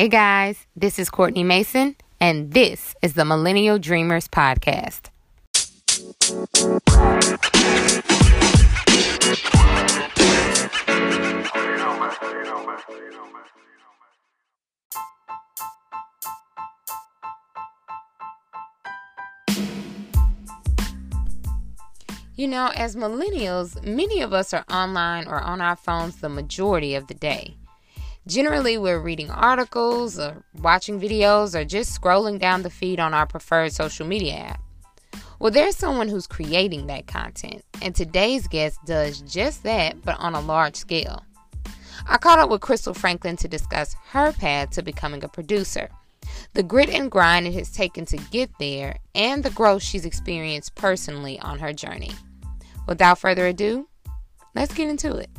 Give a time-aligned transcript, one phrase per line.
[0.00, 5.10] Hey guys, this is Courtney Mason, and this is the Millennial Dreamers Podcast.
[22.36, 26.94] You know, as millennials, many of us are online or on our phones the majority
[26.94, 27.58] of the day.
[28.30, 33.26] Generally, we're reading articles or watching videos or just scrolling down the feed on our
[33.26, 34.62] preferred social media app.
[35.40, 40.36] Well, there's someone who's creating that content, and today's guest does just that, but on
[40.36, 41.24] a large scale.
[42.06, 45.88] I caught up with Krystal Franklin to discuss her path to becoming a producer,
[46.54, 50.76] the grit and grind it has taken to get there, and the growth she's experienced
[50.76, 52.12] personally on her journey.
[52.86, 53.88] Without further ado,
[54.54, 55.30] let's get into it.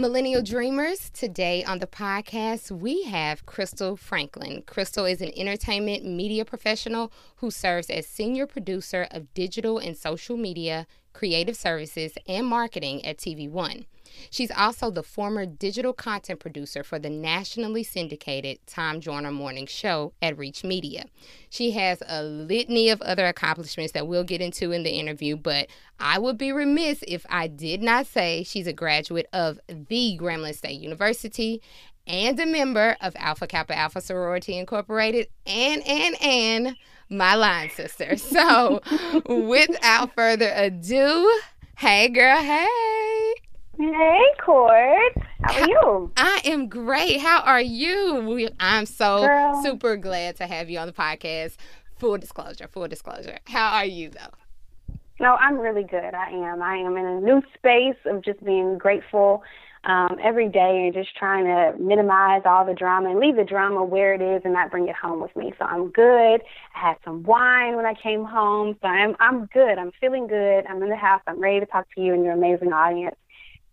[0.00, 4.62] Millennial Dreamers, today on the podcast, we have Krystal Franklin.
[4.62, 10.38] Krystal is an entertainment media professional who serves as senior producer of digital and social
[10.38, 13.84] media, creative services, and marketing at TV One.
[14.30, 20.12] She's also the former digital content producer for the nationally syndicated Tom Joyner Morning Show
[20.20, 21.06] at Reach Media.
[21.48, 25.68] She has a litany of other accomplishments that we'll get into in the interview, but
[25.98, 30.54] I would be remiss if I did not say she's a graduate of the Grambling
[30.54, 31.60] State University
[32.06, 36.76] and a member of Alpha Kappa Alpha Sorority Incorporated and, and, and
[37.08, 38.16] my line sister.
[38.30, 38.80] So
[39.26, 41.40] without further ado,
[41.76, 43.34] hey girl, hey.
[43.80, 45.14] Hey, Court.
[45.40, 46.12] How are you?
[46.14, 47.18] I am great.
[47.18, 48.50] How are you?
[48.60, 49.62] I'm so Girl.
[49.62, 51.56] super glad to have you on the podcast.
[51.96, 53.38] Full disclosure, full disclosure.
[53.46, 54.98] How are you, though?
[55.18, 56.12] No, I'm really good.
[56.12, 56.60] I am.
[56.60, 59.42] I am in a new space of just being grateful
[59.84, 63.82] um, every day and just trying to minimize all the drama and leave the drama
[63.82, 65.54] where it is and not bring it home with me.
[65.58, 66.42] So I'm good.
[66.74, 69.78] I had some wine when I came home, so I'm I'm good.
[69.78, 70.66] I'm feeling good.
[70.66, 71.22] I'm in the house.
[71.26, 73.16] I'm ready to talk to you and your amazing audience.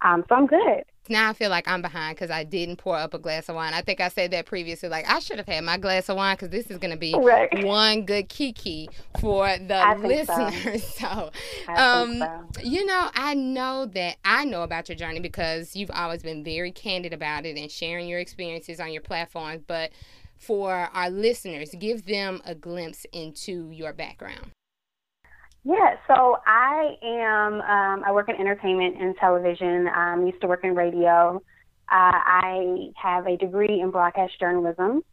[0.01, 0.83] Um, so I'm good.
[1.09, 3.73] Now I feel like I'm behind because I didn't pour up a glass of wine.
[3.73, 4.89] I think I said that previously.
[4.89, 7.15] Like I should have had my glass of wine because this is going to be
[7.17, 7.63] right.
[7.65, 10.83] one good kiki for the listeners.
[10.97, 11.31] So,
[11.65, 15.91] so, um, so, you know, I know that I know about your journey because you've
[15.91, 19.61] always been very candid about it and sharing your experiences on your platforms.
[19.65, 19.91] But
[20.37, 24.51] for our listeners, give them a glimpse into your background.
[25.67, 29.89] Yeah, so I am, um, I work in entertainment and television.
[29.89, 31.41] I um, used to work in radio.
[31.91, 35.03] Uh, I have a degree in broadcast journalism.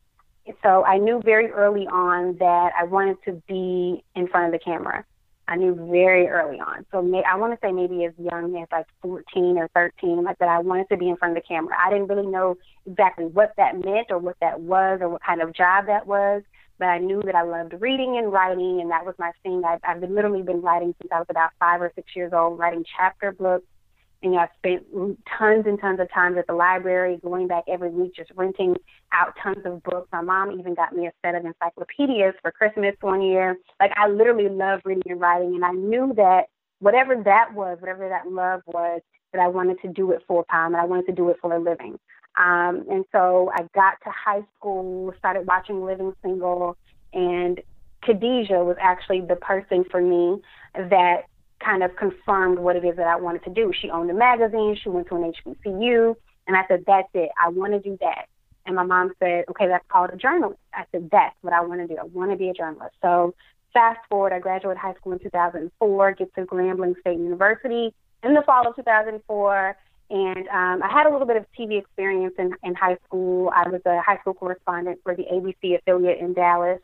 [0.63, 4.65] So I knew very early on that I wanted to be in front of the
[4.65, 5.05] camera.
[5.49, 6.87] I knew very early on.
[6.93, 10.39] So may, I want to say maybe as young as like 14 or 13, like
[10.39, 11.77] that I wanted to be in front of the camera.
[11.85, 12.57] I didn't really know
[12.87, 16.45] exactly what that meant or what that was or what kind of job that was
[16.79, 19.63] but I knew that I loved reading and writing, and that was my thing.
[19.65, 22.85] I've, I've literally been writing since I was about five or six years old, writing
[22.97, 23.67] chapter books.
[24.23, 27.65] And you know, I spent tons and tons of times at the library, going back
[27.69, 28.75] every week, just renting
[29.13, 30.09] out tons of books.
[30.13, 33.57] My mom even got me a set of encyclopedias for Christmas one year.
[33.79, 36.47] Like I literally love reading and writing, and I knew that
[36.81, 39.01] whatever that was, whatever that love was,
[39.33, 41.53] that I wanted to do it full time, and I wanted to do it for
[41.53, 41.99] a living.
[42.37, 46.77] Um, and so I got to high school, started watching Living Single,
[47.13, 47.61] and
[48.03, 50.43] Khadijah was actually the person for me
[50.75, 51.23] that
[51.65, 53.73] kind of confirmed what it is that I wanted to do.
[53.81, 56.15] She owned a magazine, she went to an HBCU,
[56.47, 58.27] and I said, That's it, I want to do that.
[58.67, 60.59] And my mom said, Okay, that's called a journalist.
[60.75, 61.97] I said, That's what I want to do.
[62.01, 62.97] I want to be a journalist.
[63.01, 63.35] So
[63.73, 68.43] fast forward, I graduated high school in 2004, get to Grambling State University in the
[68.43, 69.77] fall of 2004
[70.11, 73.51] and um, I had a little bit of TV experience in, in high school.
[73.55, 76.81] I was a high school correspondent for the ABC affiliate in Dallas.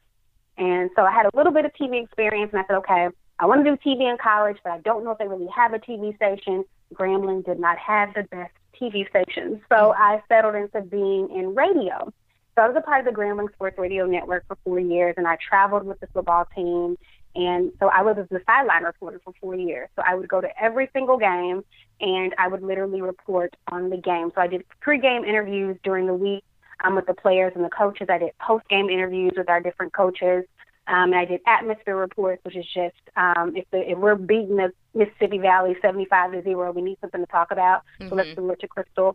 [0.56, 3.46] And so I had a little bit of TV experience, and I said, okay, I
[3.46, 5.78] want to do TV in college, but I don't know if they really have a
[5.78, 6.64] TV station.
[6.94, 9.60] Grambling did not have the best TV stations.
[9.70, 12.12] So I settled into being in radio.
[12.54, 15.26] So I was a part of the Grambling Sports Radio Network for four years, and
[15.26, 16.98] I traveled with the football team
[17.34, 19.88] and so I was the sideline reporter for four years.
[19.96, 21.64] So I would go to every single game
[22.00, 24.32] and I would literally report on the game.
[24.34, 26.44] So I did pregame interviews during the week
[26.82, 28.08] um, with the players and the coaches.
[28.10, 30.44] I did postgame interviews with our different coaches.
[30.88, 34.56] Um, and I did atmosphere reports, which is just um, if, the, if we're beating
[34.56, 37.82] the Mississippi Valley 75 to zero, we need something to talk about.
[38.00, 38.08] Mm-hmm.
[38.08, 39.14] So let's do it to Krystal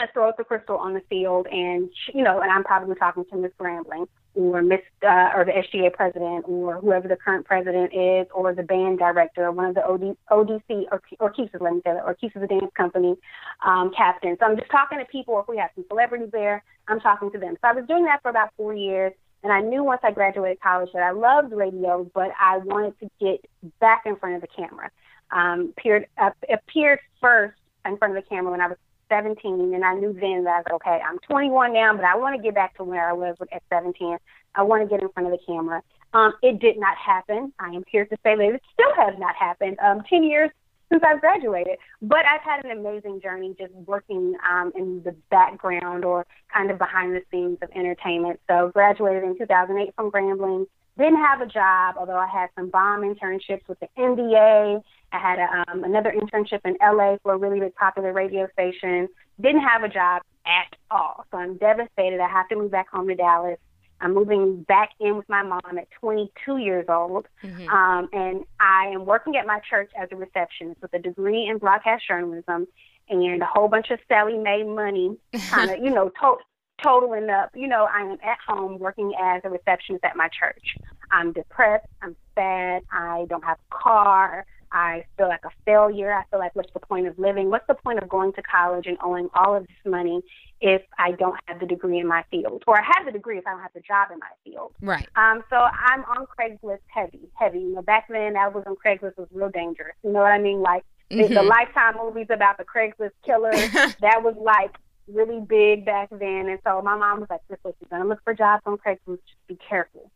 [0.00, 3.24] let's throw it to Krystal on the field, and you know, and I'm probably talking
[3.26, 7.92] to Miss Grambling or Miss uh, or the SGA president or whoever the current president
[7.92, 11.74] is, or the band director, or one of the OD, ODC or or Keith's, let
[11.74, 13.16] me say that, or Keith's the dance company
[13.64, 14.36] um, captain.
[14.40, 15.38] So I'm just talking to people.
[15.40, 17.56] If we have some celebrities there, I'm talking to them.
[17.60, 19.12] So I was doing that for about four years.
[19.42, 23.08] And I knew once I graduated college that I loved radio, but I wanted to
[23.18, 23.42] get
[23.80, 24.90] back in front of the camera.
[25.30, 27.56] Um, appeared, uh, appeared first
[27.86, 28.76] in front of the camera when I was
[29.10, 31.00] 17, and I knew then that I was okay.
[31.06, 34.16] I'm 21 now, but I want to get back to where I was at 17.
[34.54, 35.82] I want to get in front of the camera.
[36.14, 37.52] Um, it did not happen.
[37.58, 39.78] I am here to say that it still has not happened.
[39.80, 40.50] Um, 10 years
[40.90, 46.04] since I've graduated, but I've had an amazing journey just working um, in the background
[46.04, 48.40] or kind of behind the scenes of entertainment.
[48.48, 50.66] So graduated in 2008 from Grambling.
[50.98, 54.82] Didn't have a job, although I had some bomb internships with the NBA.
[55.12, 59.08] I had a, um, another internship in LA for a really big popular radio station.
[59.40, 61.26] Didn't have a job at all.
[61.30, 62.20] So I'm devastated.
[62.20, 63.58] I have to move back home to Dallas.
[64.00, 67.26] I'm moving back in with my mom at 22 years old.
[67.42, 67.68] Mm-hmm.
[67.68, 71.58] Um, and I am working at my church as a receptionist with a degree in
[71.58, 72.66] broadcast journalism
[73.08, 75.16] and a whole bunch of Sallie Mae money,
[75.50, 76.38] kind of, you know, to-
[76.82, 77.50] totaling up.
[77.54, 80.76] You know, I am at home working as a receptionist at my church.
[81.10, 81.86] I'm depressed.
[82.02, 82.82] I'm sad.
[82.92, 84.46] I don't have a car.
[84.72, 86.12] I feel like a failure.
[86.12, 87.50] I feel like, what's the point of living?
[87.50, 90.22] What's the point of going to college and owing all of this money
[90.60, 92.62] if I don't have the degree in my field?
[92.66, 94.72] Or I have the degree if I don't have the job in my field.
[94.80, 95.08] Right.
[95.16, 97.60] Um, so I'm on Craigslist heavy, heavy.
[97.60, 99.96] You know, back then I was on Craigslist was real dangerous.
[100.04, 100.60] You know what I mean?
[100.60, 101.22] Like mm-hmm.
[101.22, 103.50] the, the Lifetime movies about the Craigslist killer.
[104.00, 104.76] that was like
[105.08, 106.48] really big back then.
[106.48, 109.18] And so my mom was like, Krystal, you're going to look for jobs on Craigslist.
[109.26, 110.10] Just be careful.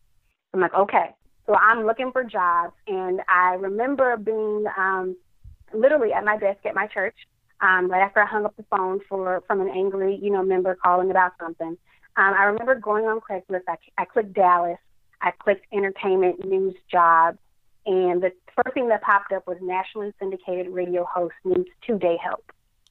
[0.52, 1.10] I'm like, okay.
[1.46, 2.74] So I'm looking for jobs.
[2.86, 5.16] And I remember being um,
[5.72, 7.16] literally at my desk at my church
[7.60, 10.74] um, right after I hung up the phone for from an angry, you know, member
[10.74, 11.76] calling about something.
[12.16, 13.62] Um, I remember going on Craigslist.
[13.68, 14.78] I, I clicked Dallas.
[15.20, 17.38] I clicked entertainment news jobs.
[17.86, 22.16] And the first thing that popped up was nationally syndicated radio host needs two day
[22.22, 22.50] help.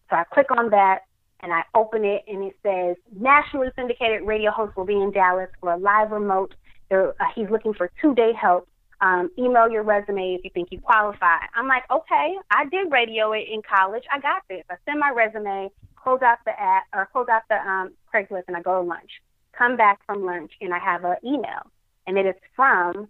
[0.10, 1.00] So I click on that
[1.42, 5.50] and I open it and it says nationally syndicated radio host will be in Dallas
[5.60, 6.54] for a live remote.
[6.94, 8.68] Uh, he's looking for two day help.
[9.02, 11.38] Um, email your resume if you think you qualify.
[11.56, 14.04] I'm like, okay, I did radio in college.
[14.12, 14.64] I got this.
[14.70, 18.56] I send my resume, close out the app or close out the um, Craigslist, and
[18.56, 19.12] I go to lunch.
[19.58, 21.70] Come back from lunch and I have an email,
[22.08, 23.10] and it is from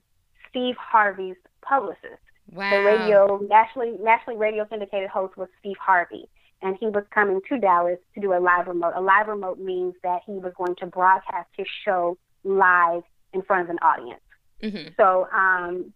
[0.50, 2.24] Steve Harvey's publicist.
[2.52, 2.70] Wow.
[2.70, 6.28] The radio nationally nationally radio syndicated host was Steve Harvey
[6.64, 8.94] and he was coming to Dallas to do a live remote.
[8.96, 13.04] A live remote means that he was going to broadcast his show live
[13.34, 14.22] in front of an audience.
[14.62, 14.90] Mm-hmm.
[14.98, 15.94] So um,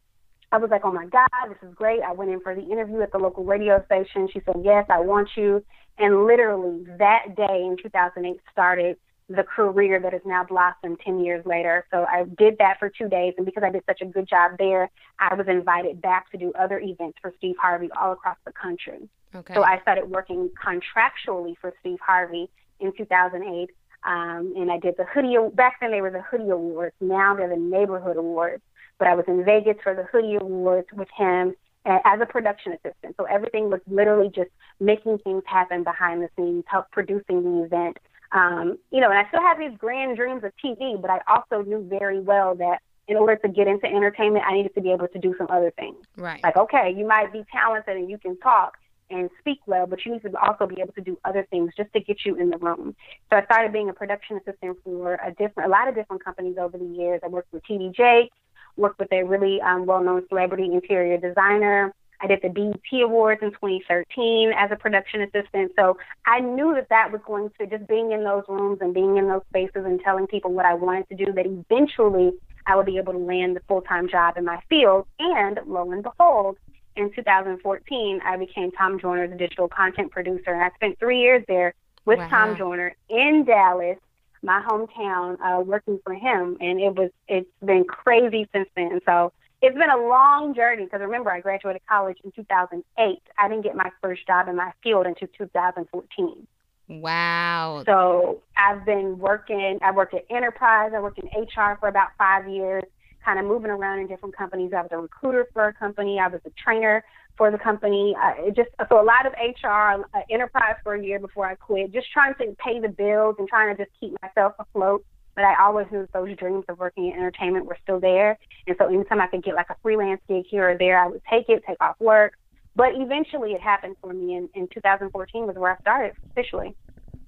[0.51, 2.01] I was like, oh my God, this is great.
[2.01, 4.27] I went in for the interview at the local radio station.
[4.31, 5.63] She said, yes, I want you.
[5.97, 8.97] And literally that day in 2008 started
[9.29, 11.85] the career that has now blossomed 10 years later.
[11.91, 13.33] So I did that for two days.
[13.35, 16.53] And because I did such a good job there, I was invited back to do
[16.57, 19.09] other events for Steve Harvey all across the country.
[19.35, 19.53] Okay.
[19.53, 22.49] So I started working contractually for Steve Harvey
[22.79, 23.69] in 2008.
[24.07, 25.35] Um, and I did the hoodie.
[25.53, 26.95] Back then they were the hoodie awards.
[26.99, 28.63] Now they're the neighborhood awards.
[28.97, 31.53] But I was in Vegas for the hoodie awards with him
[31.85, 33.15] as a production assistant.
[33.17, 34.49] So everything was literally just
[34.79, 37.97] making things happen behind the scenes, help producing the event,
[38.31, 41.63] um, you know, and I still have these grand dreams of TV, but I also
[41.63, 45.07] knew very well that in order to get into entertainment, I needed to be able
[45.07, 45.95] to do some other things.
[46.17, 46.43] Right.
[46.43, 48.77] Like, okay, you might be talented and you can talk
[49.09, 51.91] and speak well, but you need to also be able to do other things just
[51.93, 52.95] to get you in the room.
[53.29, 56.57] So I started being a production assistant for a different, a lot of different companies
[56.59, 57.21] over the years.
[57.23, 58.35] I worked with TD Jakes,
[58.75, 61.93] worked with a really um, well-known celebrity interior designer.
[62.19, 65.71] I did the BET Awards in 2013 as a production assistant.
[65.75, 69.17] So I knew that that was going to just being in those rooms and being
[69.17, 72.31] in those spaces and telling people what I wanted to do, that eventually
[72.65, 75.05] I would be able to land the full time job in my field.
[75.19, 76.57] And lo and behold,
[76.97, 80.51] in 2014, I became Tom Joyner's digital content producer.
[80.51, 81.73] And I spent three years there
[82.05, 82.27] with wow.
[82.29, 83.97] Tom Joyner in Dallas,
[84.41, 86.57] my hometown, uh, working for him.
[86.59, 88.99] And it was, it's been crazy since then.
[89.05, 93.21] So it's been a long journey because remember, I graduated college in 2008.
[93.37, 96.47] I didn't get my first job in my field until 2014.
[96.89, 97.83] Wow.
[97.85, 102.47] So I've been working, I worked at Enterprise, I worked in HR for about five
[102.47, 102.83] years,
[103.27, 104.71] kind of moving around in different companies.
[104.73, 107.03] I was a recruiter for a company, I was a trainer
[107.37, 108.15] for the company.
[108.55, 112.07] Just so a lot of HR, uh, Enterprise for a year before I quit, just
[112.11, 115.05] trying to pay the bills and trying to just keep myself afloat
[115.35, 118.39] but I always knew those dreams of working in entertainment were still there.
[118.65, 121.21] And so anytime I could get like a freelance gig here or there, I would
[121.29, 122.33] take it, take off work.
[122.75, 126.75] But eventually it happened for me in, in 2014 was where I started officially.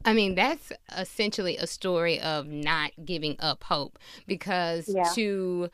[0.06, 5.04] I mean, that's essentially a story of not giving up hope because yeah.
[5.14, 5.70] to,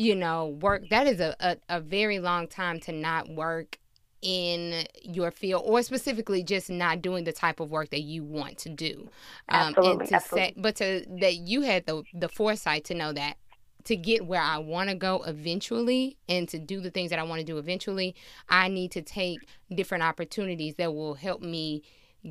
[0.00, 3.78] you know, work, that is a, a, a very long time to not work
[4.22, 8.56] in your field or specifically just not doing the type of work that you want
[8.58, 9.08] to do
[9.48, 10.48] um, absolutely, and to absolutely.
[10.48, 13.38] say but to that you had the the foresight to know that
[13.84, 17.22] to get where I want to go eventually and to do the things that I
[17.22, 18.14] want to do eventually
[18.46, 19.38] I need to take
[19.74, 21.82] different opportunities that will help me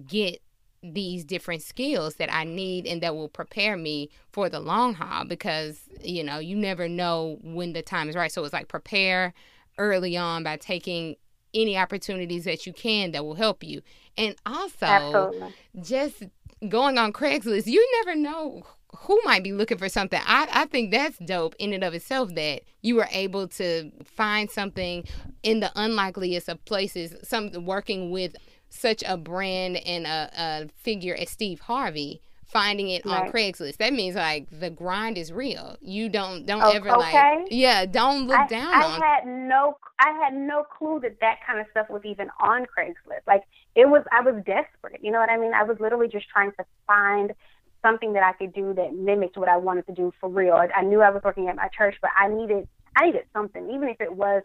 [0.05, 0.43] get
[0.81, 5.25] these different skills that I need and that will prepare me for the long haul
[5.25, 9.33] because you know you never know when the time is right so it's like prepare
[9.77, 11.15] early on by taking
[11.53, 13.81] any opportunities that you can that will help you.
[14.17, 15.53] And also, Absolutely.
[15.81, 16.23] just
[16.67, 18.63] going on Craigslist, you never know
[18.97, 20.21] who might be looking for something.
[20.25, 24.49] I, I think that's dope in and of itself that you were able to find
[24.49, 25.05] something
[25.43, 28.35] in the unlikeliest of places, some working with
[28.69, 33.23] such a brand and a, a figure as Steve Harvey finding it right.
[33.23, 33.77] on Craigslist.
[33.77, 35.77] That means like the grind is real.
[35.81, 37.37] You don't don't oh, ever okay.
[37.37, 39.01] like yeah, don't look I, down I on.
[39.01, 43.25] had no I had no clue that that kind of stuff was even on Craigslist.
[43.27, 43.43] Like
[43.75, 44.99] it was I was desperate.
[45.01, 45.53] You know what I mean?
[45.53, 47.33] I was literally just trying to find
[47.81, 50.53] something that I could do that mimicked what I wanted to do for real.
[50.53, 53.69] I, I knew I was working at my church, but I needed I needed something,
[53.69, 54.43] even if it was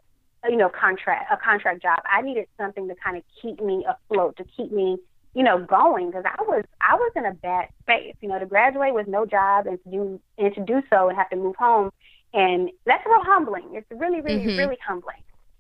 [0.48, 2.00] you know contract a contract job.
[2.10, 4.98] I needed something to kind of keep me afloat, to keep me
[5.34, 8.14] you know, going because I was I was in a bad space.
[8.20, 11.18] You know, to graduate with no job and to do and to do so and
[11.18, 11.90] have to move home,
[12.32, 13.70] and that's real humbling.
[13.72, 14.58] It's really, really, mm-hmm.
[14.58, 15.16] really humbling.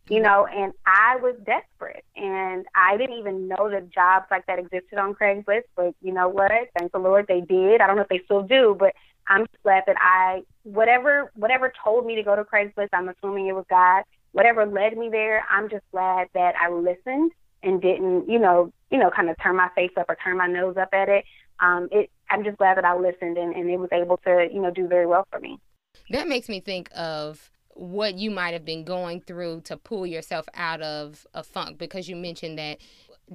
[0.08, 4.58] You know, and I was desperate, and I didn't even know that jobs like that
[4.58, 5.64] existed on Craigslist.
[5.74, 6.52] But you know what?
[6.78, 7.80] Thank the Lord they did.
[7.80, 8.94] I don't know if they still do, but
[9.26, 12.90] I'm glad that I whatever whatever told me to go to Craigslist.
[12.92, 14.04] I'm assuming it was God.
[14.34, 17.30] Whatever led me there, I'm just glad that I listened
[17.62, 20.48] and didn't, you know, you know, kind of turn my face up or turn my
[20.48, 21.24] nose up at it.
[21.60, 24.60] Um, it I'm just glad that I listened and, and it was able to, you
[24.60, 25.60] know, do very well for me.
[26.10, 30.48] That makes me think of what you might have been going through to pull yourself
[30.54, 32.78] out of a funk because you mentioned that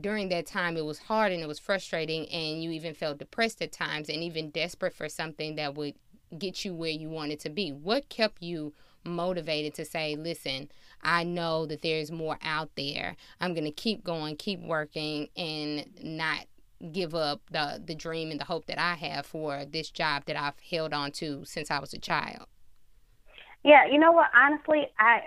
[0.02, 3.62] during that time it was hard and it was frustrating and you even felt depressed
[3.62, 5.94] at times and even desperate for something that would
[6.38, 7.72] get you where you wanted to be.
[7.72, 10.70] What kept you motivated to say, listen,
[11.02, 13.16] I know that there's more out there.
[13.40, 16.46] I'm going to keep going, keep working, and not
[16.94, 20.38] give up the the dream and the hope that I have for this job that
[20.38, 22.46] I've held on to since I was a child.
[23.64, 24.30] Yeah, you know what?
[24.34, 25.24] Honestly, I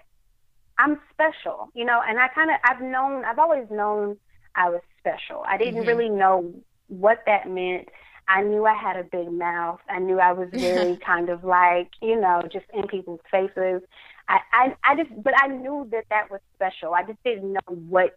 [0.79, 4.17] I'm special, you know, and I kind of I've known I've always known
[4.55, 5.45] I was special.
[5.47, 5.89] I didn't mm-hmm.
[5.89, 6.55] really know
[6.89, 7.89] what that meant.
[8.33, 9.81] I knew I had a big mouth.
[9.91, 13.83] I knew I was very kind of like, you know, just in people's faces.
[14.29, 16.95] I, I, I just, but I knew that that was special.
[16.95, 18.17] I just didn't know what,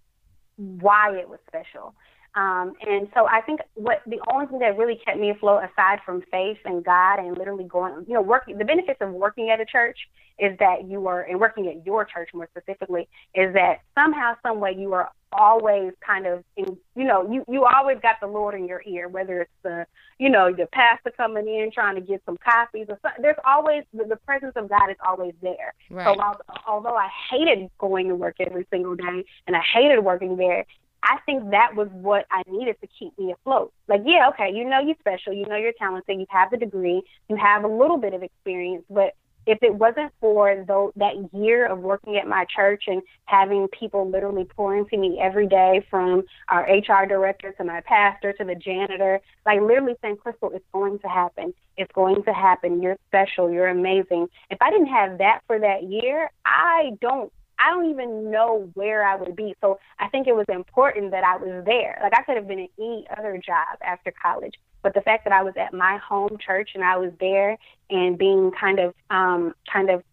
[0.55, 1.93] why it was special.
[2.36, 6.00] Um, and so I think what the only thing that really kept me afloat, aside
[6.06, 9.62] from faith and God and literally going, you know, working, the benefits of working at
[9.62, 9.98] a church
[10.38, 14.60] is that you are, and working at your church more specifically, is that somehow, some
[14.60, 18.54] way you are always kind of, in, you know, you, you always got the Lord
[18.54, 19.86] in your ear, whether it's the,
[20.20, 23.22] you know, the pastor coming in trying to get some copies or something.
[23.22, 25.74] There's always, the, the presence of God is always there.
[25.89, 26.06] Right.
[26.06, 26.38] So while,
[26.68, 30.65] although I hated going to work every single day and I hated working there,
[31.06, 33.72] I think that was what I needed to keep me afloat.
[33.88, 37.02] Like, yeah, okay, you know you're special, you know you're talented, you have the degree,
[37.30, 39.14] you have a little bit of experience, but
[39.48, 44.10] if it wasn't for though that year of working at my church and having people
[44.10, 48.56] literally pour into me every day from our HR director to my pastor to the
[48.56, 51.54] janitor, like literally saying, Krystal, it's going to happen.
[51.78, 52.82] It's going to happen.
[52.82, 53.52] You're special.
[53.52, 54.28] You're amazing.
[54.50, 59.06] If I didn't have that for that year, I don't I don't even know where
[59.06, 59.56] I would be.
[59.62, 62.00] So I think it was important that I was there.
[62.02, 65.34] Like I could have been at any other job after college, but the fact that
[65.34, 67.58] I was at my home church and I was there
[67.90, 70.04] and being kind of um kind of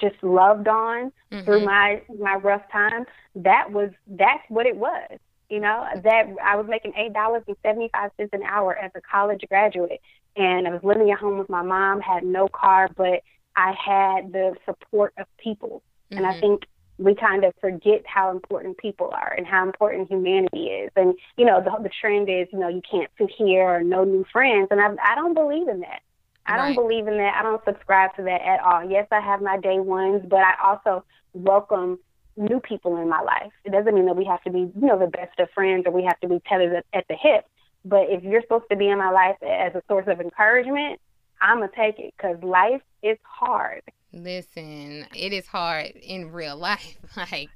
[0.00, 1.44] just loved on mm-hmm.
[1.44, 3.04] through my my rough time,
[3.36, 5.18] that was that's what it was.
[5.48, 8.90] You know, that I was making eight dollars and seventy five cents an hour as
[8.94, 10.00] a college graduate
[10.38, 13.22] and I was living at home with my mom, had no car, but
[13.56, 15.82] I had the support of people.
[16.10, 16.18] Mm-hmm.
[16.18, 16.40] And I mm-hmm.
[16.40, 16.66] think
[16.98, 20.90] we kind of forget how important people are and how important humanity is.
[20.96, 24.04] And you know, the the trend is, you know, you can't sit here or no
[24.04, 26.00] new friends, and I I don't believe in that.
[26.46, 26.74] I right.
[26.74, 27.34] don't believe in that.
[27.36, 28.88] I don't subscribe to that at all.
[28.88, 31.98] Yes, I have my day ones, but I also welcome
[32.36, 33.52] new people in my life.
[33.64, 35.92] It doesn't mean that we have to be, you know, the best of friends or
[35.92, 37.44] we have to be tethered at, at the hip.
[37.84, 41.00] But if you're supposed to be in my life as a source of encouragement,
[41.40, 43.82] I'm gonna take it because life is hard.
[44.12, 46.98] Listen, it is hard in real life.
[47.16, 47.50] like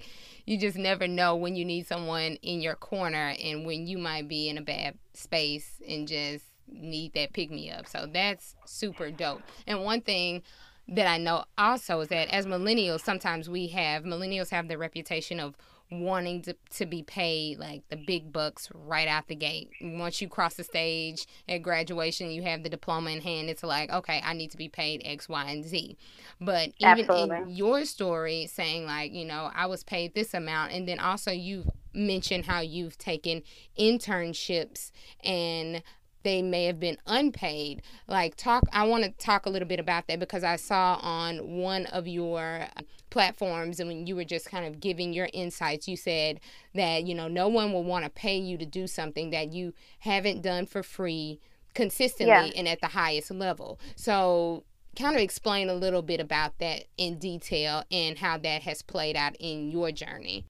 [0.44, 4.28] you just never know when you need someone in your corner and when you might
[4.28, 7.86] be in a bad space and just need that pick me up.
[7.86, 9.42] So that's super dope.
[9.66, 10.42] And one thing
[10.88, 15.40] that I know also is that as millennials, sometimes we have millennials have the reputation
[15.40, 15.56] of
[15.92, 19.70] wanting to, to be paid like the big bucks right out the gate.
[19.80, 23.50] Once you cross the stage at graduation, you have the diploma in hand.
[23.50, 25.96] It's like, okay, I need to be paid X, Y, and Z.
[26.40, 27.36] But even Absolutely.
[27.36, 31.30] in your story, saying like, you know, I was paid this amount, and then also
[31.30, 33.42] you've mentioned how you've taken
[33.78, 35.82] internships and
[36.22, 37.82] they may have been unpaid.
[38.08, 41.58] Like talk I want to talk a little bit about that because I saw on
[41.58, 45.88] one of your uh, platforms and when you were just kind of giving your insights,
[45.88, 46.40] you said
[46.74, 49.72] that, you know, no one will want to pay you to do something that you
[50.00, 51.40] haven't done for free
[51.74, 52.52] consistently yeah.
[52.56, 53.78] and at the highest level.
[53.96, 54.64] So
[54.96, 59.16] kind of explain a little bit about that in detail and how that has played
[59.16, 60.44] out in your journey.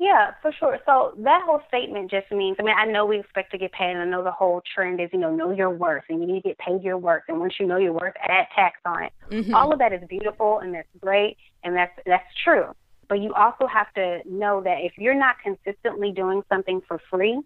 [0.00, 0.78] Yeah, for sure.
[0.86, 3.90] So that whole statement just means, I mean, I know we expect to get paid,
[3.90, 6.42] and I know the whole trend is, you know, know your worth, and you need
[6.42, 9.12] to get paid your worth, and once you know your worth, add tax on it.
[9.30, 9.54] Mm-hmm.
[9.54, 12.74] All of that is beautiful, and that's great, and that's that's true.
[13.10, 17.38] But you also have to know that if you're not consistently doing something for free,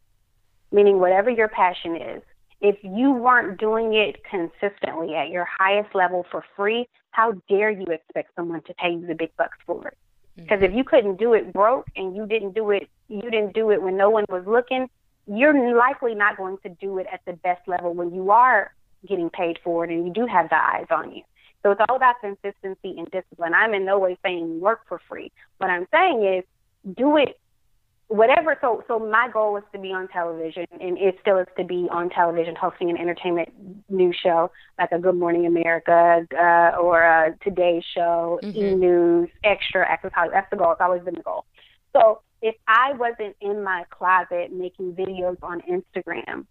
[0.71, 2.23] meaning whatever your passion is,
[2.61, 7.87] if you weren't doing it consistently at your highest level for free, how dare you
[7.87, 9.99] expect someone to pay you the big bucks for it?
[10.37, 13.71] Because if you couldn't do it broke and you didn't do it, you didn't do
[13.71, 14.89] it when no one was looking,
[15.27, 18.75] you're likely not going to do it at the best level when you are
[19.07, 21.23] getting paid for it and you do have the eyes on you.
[21.63, 23.55] So it's all about consistency and discipline.
[23.55, 25.33] I'm in no way saying work for free.
[25.59, 26.45] What I'm saying is
[26.97, 27.39] do it
[28.09, 31.65] whatever so so my goal was to be on television and it still is to
[31.65, 33.49] be on television hosting an entertainment
[33.89, 38.59] news show like a good morning america uh, or a today show mm-hmm.
[38.59, 41.45] e news extra access that's the goal it's always been the goal.
[41.95, 46.45] So if i wasn't in my closet making videos on instagram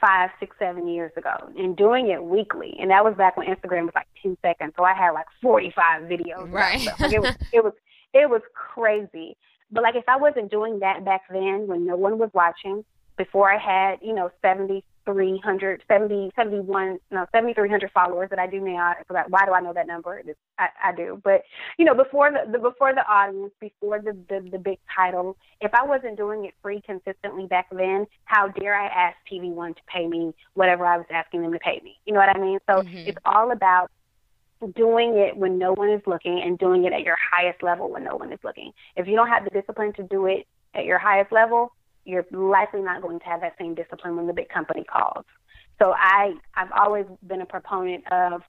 [0.00, 3.84] five six seven years ago and doing it weekly and that was back when instagram
[3.84, 6.88] was like two seconds so i had like 45 videos right.
[6.98, 7.74] Like it was it was
[8.14, 9.36] it was crazy
[9.72, 12.84] but like if I wasn't doing that back then when no one was watching,
[13.16, 18.94] before I had, you know, 7,300, 70, 71, no, 7,300 followers that I do now.
[19.28, 20.22] Why do I know that number?
[20.58, 21.20] I, I do.
[21.22, 21.42] But,
[21.78, 25.72] you know, before the, the before the audience, before the, the, the big title, if
[25.74, 29.80] I wasn't doing it free consistently back then, how dare I ask TV One to
[29.86, 31.98] pay me whatever I was asking them to pay me?
[32.06, 32.58] You know what I mean?
[32.68, 33.08] So mm-hmm.
[33.08, 33.90] it's all about
[34.68, 38.04] doing it when no one is looking and doing it at your highest level when
[38.04, 38.72] no one is looking.
[38.96, 41.72] If you don't have the discipline to do it at your highest level,
[42.04, 45.24] you're likely not going to have that same discipline when the big company calls.
[45.78, 48.42] So I I've always been a proponent of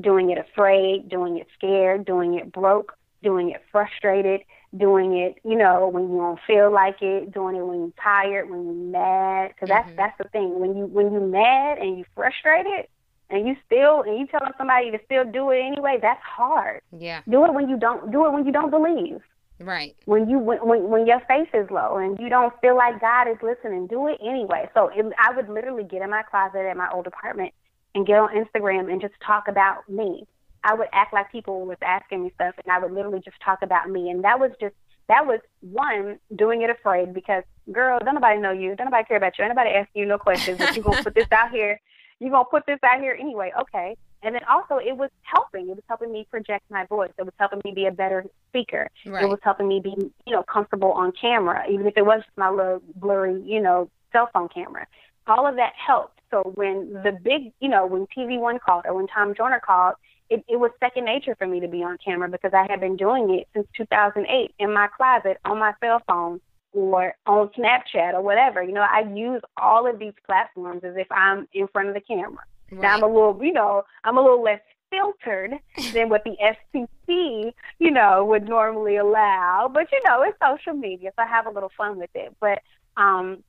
[0.00, 4.42] doing it afraid, doing it scared, doing it broke, doing it frustrated,
[4.76, 8.50] doing it, you know, when you don't feel like it, doing it when you're tired,
[8.50, 9.96] when you're mad, because that's mm-hmm.
[9.96, 10.58] that's the thing.
[10.60, 12.86] When you when you're mad and you're frustrated,
[13.30, 16.82] and you still and you telling somebody to still do it anyway, that's hard.
[16.96, 17.22] Yeah.
[17.28, 19.20] Do it when you don't do it when you don't believe.
[19.60, 19.96] Right.
[20.04, 23.28] When you when when, when your face is low and you don't feel like God
[23.28, 24.68] is listening, do it anyway.
[24.74, 27.52] So it, I would literally get in my closet at my old apartment
[27.94, 30.26] and get on Instagram and just talk about me.
[30.64, 33.62] I would act like people was asking me stuff, and I would literally just talk
[33.62, 34.10] about me.
[34.10, 34.74] And that was just
[35.08, 39.16] that was one doing it afraid because girl, don't nobody know you, don't nobody care
[39.16, 40.58] about you, anybody ask you no questions.
[40.58, 41.80] But you gonna put this out here
[42.20, 43.52] you're gonna put this out here anyway.
[43.60, 43.96] Okay.
[44.22, 45.68] And then also it was helping.
[45.68, 47.10] It was helping me project my voice.
[47.18, 48.88] It was helping me be a better speaker.
[49.06, 49.24] Right.
[49.24, 49.94] It was helping me be,
[50.26, 53.88] you know, comfortable on camera, even if it was just my little blurry, you know,
[54.12, 54.86] cell phone camera.
[55.26, 56.20] All of that helped.
[56.30, 59.94] So when the big, you know, when TV One called or when Tom Joyner called,
[60.30, 62.96] it, it was second nature for me to be on camera because I had been
[62.96, 66.40] doing it since 2008 in my closet on my cell phone
[66.78, 68.62] or on Snapchat or whatever.
[68.62, 72.00] You know, I use all of these platforms as if I'm in front of the
[72.00, 72.44] camera.
[72.70, 72.80] Right.
[72.80, 74.60] Now I'm a little, you know, I'm a little less
[74.90, 75.52] filtered
[75.92, 79.70] than what the FCC, you know, would normally allow.
[79.72, 82.34] But you know, it's social media, so I have a little fun with it.
[82.40, 82.60] But
[82.96, 83.42] um,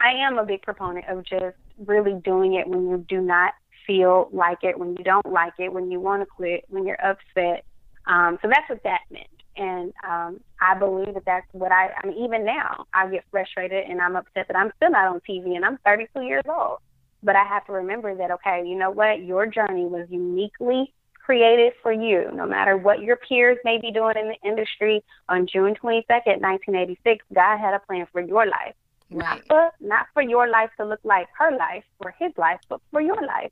[0.00, 3.54] I am a big proponent of just really doing it when you do not
[3.86, 7.00] feel like it, when you don't like it, when you want to quit, when you're
[7.04, 7.64] upset.
[8.06, 9.26] Um, so that's what that meant.
[9.58, 13.84] And um, I believe that that's what I, I mean, even now, I get frustrated
[13.88, 16.78] and I'm upset that I'm still not on TV and I'm 32 years old.
[17.22, 19.22] But I have to remember that, okay, you know what?
[19.22, 20.94] Your journey was uniquely
[21.28, 22.30] created for you.
[22.32, 27.24] No matter what your peers may be doing in the industry, on June 22nd, 1986,
[27.34, 28.74] God had a plan for your life.
[29.10, 29.22] Right.
[29.22, 32.80] Not for not for your life to look like her life or his life, but
[32.90, 33.50] for your life.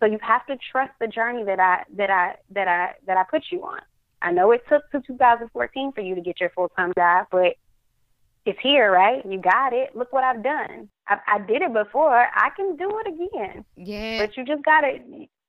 [0.00, 3.24] So you have to trust the journey that I that I that I that I
[3.24, 3.80] put you on.
[4.22, 7.56] I know it took to 2014 for you to get your full time job, but
[8.44, 9.24] it's here, right?
[9.24, 9.94] You got it.
[9.94, 10.88] Look what I've done.
[11.08, 12.26] I, I did it before.
[12.34, 13.64] I can do it again.
[13.76, 14.24] Yeah.
[14.24, 14.98] But you just gotta,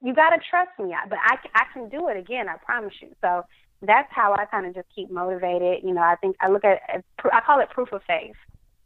[0.01, 0.95] you gotta trust me.
[1.09, 2.47] But I, I can do it again.
[2.49, 3.09] I promise you.
[3.21, 3.43] So
[3.81, 5.83] that's how I kind of just keep motivated.
[5.83, 8.35] You know, I think I look at, I call it proof of faith.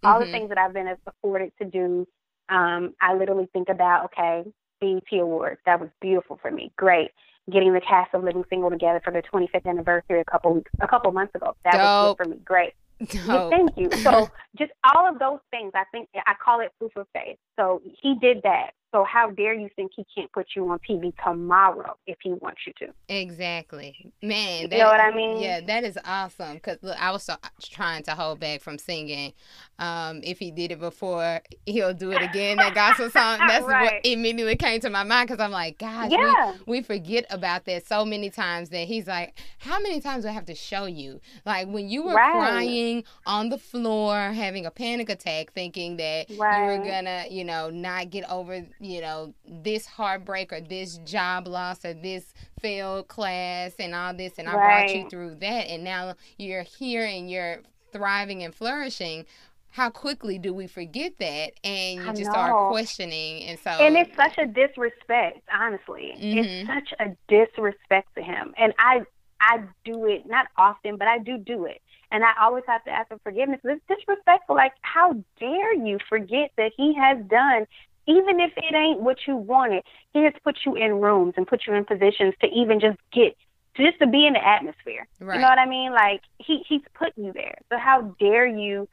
[0.04, 0.26] All mm-hmm.
[0.26, 2.08] the things that I've been afforded to do,
[2.50, 5.60] um, I literally think about, okay, BET Awards.
[5.66, 6.72] That was beautiful for me.
[6.78, 7.12] Great.
[7.52, 10.88] Getting the cast of Living Single together for their 25th anniversary a couple weeks, a
[10.88, 11.56] couple months ago.
[11.64, 11.82] That Dope.
[11.82, 12.42] was good for me.
[12.44, 12.74] Great.
[13.28, 13.92] Well, thank you.
[13.92, 17.38] So just all of those things, I think I call it proof of faith.
[17.56, 18.72] So he did that.
[18.92, 22.62] So how dare you think he can't put you on TV tomorrow if he wants
[22.66, 22.94] you to?
[23.10, 24.70] Exactly, man.
[24.70, 25.42] That, you know what I mean?
[25.42, 26.54] Yeah, that is awesome.
[26.54, 29.34] Because look, I was so, trying to hold back from singing.
[29.78, 32.58] Um, if he did it before, he'll do it again.
[32.58, 33.40] That gospel song.
[33.46, 33.94] That's right.
[33.94, 35.28] what immediately came to my mind.
[35.28, 36.54] Because I'm like, gosh, yeah.
[36.66, 38.70] we, we forget about that so many times.
[38.70, 41.20] That he's like, how many times do I have to show you?
[41.46, 42.32] Like when you were right.
[42.32, 46.74] crying on the floor, having a panic attack, thinking that right.
[46.74, 51.48] you were gonna, you know, not get over you know, this heartbreak or this job
[51.48, 54.86] loss or this failed class and all this, and I right.
[54.86, 57.62] brought you through that, and now you're here and you're
[57.92, 59.26] thriving and flourishing.
[59.72, 62.32] How quickly do we forget that, and you I just know.
[62.32, 65.42] start questioning, and so and it's such a disrespect.
[65.54, 66.38] Honestly, mm-hmm.
[66.40, 69.02] it's such a disrespect to him, and I
[69.40, 71.82] I do it not often, but I do do it.
[72.10, 73.60] And I always have to ask for forgiveness.
[73.64, 74.56] It's disrespectful.
[74.56, 77.68] Like, how dare you forget that he has done
[78.08, 81.68] even if it ain't what you wanted, he has put you in rooms and put
[81.68, 83.36] you in positions to even just get
[83.76, 85.08] just to be in the atmosphere.
[85.20, 85.36] Right.
[85.36, 85.92] You know what I mean?
[85.92, 87.60] Like he he's put you there.
[87.70, 88.88] So how dare you